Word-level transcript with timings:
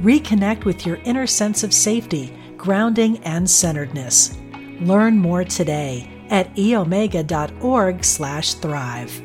Reconnect 0.00 0.64
with 0.64 0.86
your 0.86 1.00
inner 1.04 1.26
sense 1.26 1.64
of 1.64 1.74
safety, 1.74 2.32
grounding, 2.56 3.18
and 3.24 3.50
centeredness. 3.50 4.38
Learn 4.80 5.18
more 5.18 5.42
today 5.42 6.08
at 6.30 6.54
eomega.org/thrive. 6.54 9.22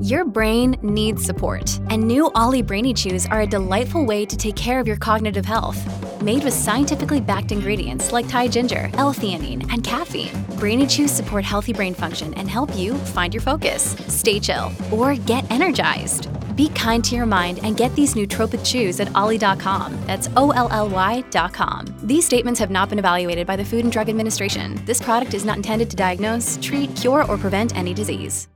Your 0.00 0.24
brain 0.26 0.76
needs 0.82 1.24
support, 1.24 1.80
and 1.88 2.06
new 2.06 2.30
OLLY 2.34 2.60
Brainy 2.60 2.92
Chews 2.92 3.24
are 3.24 3.40
a 3.40 3.46
delightful 3.46 4.04
way 4.04 4.26
to 4.26 4.36
take 4.36 4.54
care 4.54 4.78
of 4.78 4.86
your 4.86 4.98
cognitive 4.98 5.46
health. 5.46 6.22
Made 6.22 6.44
with 6.44 6.52
scientifically 6.52 7.22
backed 7.22 7.52
ingredients 7.52 8.12
like 8.12 8.28
Thai 8.28 8.48
ginger, 8.48 8.90
L-theanine, 8.94 9.66
and 9.72 9.82
caffeine, 9.82 10.44
Brainy 10.58 10.86
Chews 10.86 11.10
support 11.10 11.44
healthy 11.44 11.72
brain 11.72 11.94
function 11.94 12.34
and 12.34 12.50
help 12.50 12.76
you 12.76 12.92
find 13.14 13.32
your 13.32 13.40
focus, 13.40 13.96
stay 14.08 14.38
chill, 14.38 14.70
or 14.92 15.14
get 15.14 15.50
energized. 15.50 16.28
Be 16.54 16.68
kind 16.70 17.04
to 17.04 17.16
your 17.16 17.26
mind 17.26 17.60
and 17.62 17.76
get 17.76 17.94
these 17.94 18.14
nootropic 18.14 18.64
chews 18.64 19.00
at 19.00 19.14
olly.com. 19.14 19.98
That's 20.06 20.28
O 20.36 20.50
L 20.50 20.68
L 20.70 20.88
Y.com. 20.88 21.94
These 22.02 22.24
statements 22.24 22.60
have 22.60 22.70
not 22.70 22.88
been 22.88 22.98
evaluated 22.98 23.46
by 23.46 23.56
the 23.56 23.64
Food 23.64 23.84
and 23.84 23.92
Drug 23.92 24.08
Administration. 24.08 24.80
This 24.84 25.02
product 25.02 25.34
is 25.34 25.44
not 25.44 25.56
intended 25.56 25.90
to 25.90 25.96
diagnose, 25.96 26.58
treat, 26.62 26.94
cure, 26.96 27.24
or 27.24 27.36
prevent 27.36 27.76
any 27.76 27.94
disease. 27.94 28.48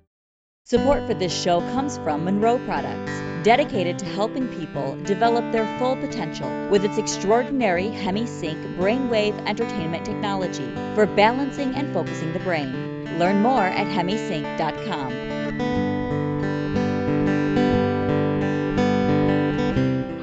Support 0.64 1.06
for 1.06 1.14
this 1.14 1.32
show 1.32 1.60
comes 1.72 1.96
from 1.96 2.26
Monroe 2.26 2.58
Products, 2.66 3.10
dedicated 3.42 3.98
to 4.00 4.04
helping 4.04 4.48
people 4.48 4.98
develop 5.04 5.50
their 5.50 5.64
full 5.78 5.96
potential 5.96 6.68
with 6.68 6.84
its 6.84 6.98
extraordinary 6.98 7.84
HemiSync 7.84 8.76
brainwave 8.76 9.42
entrainment 9.46 10.04
technology 10.04 10.70
for 10.94 11.06
balancing 11.06 11.74
and 11.74 11.90
focusing 11.94 12.34
the 12.34 12.40
brain. 12.40 13.18
Learn 13.18 13.40
more 13.40 13.64
at 13.64 13.86
hemisync.com. 13.86 15.87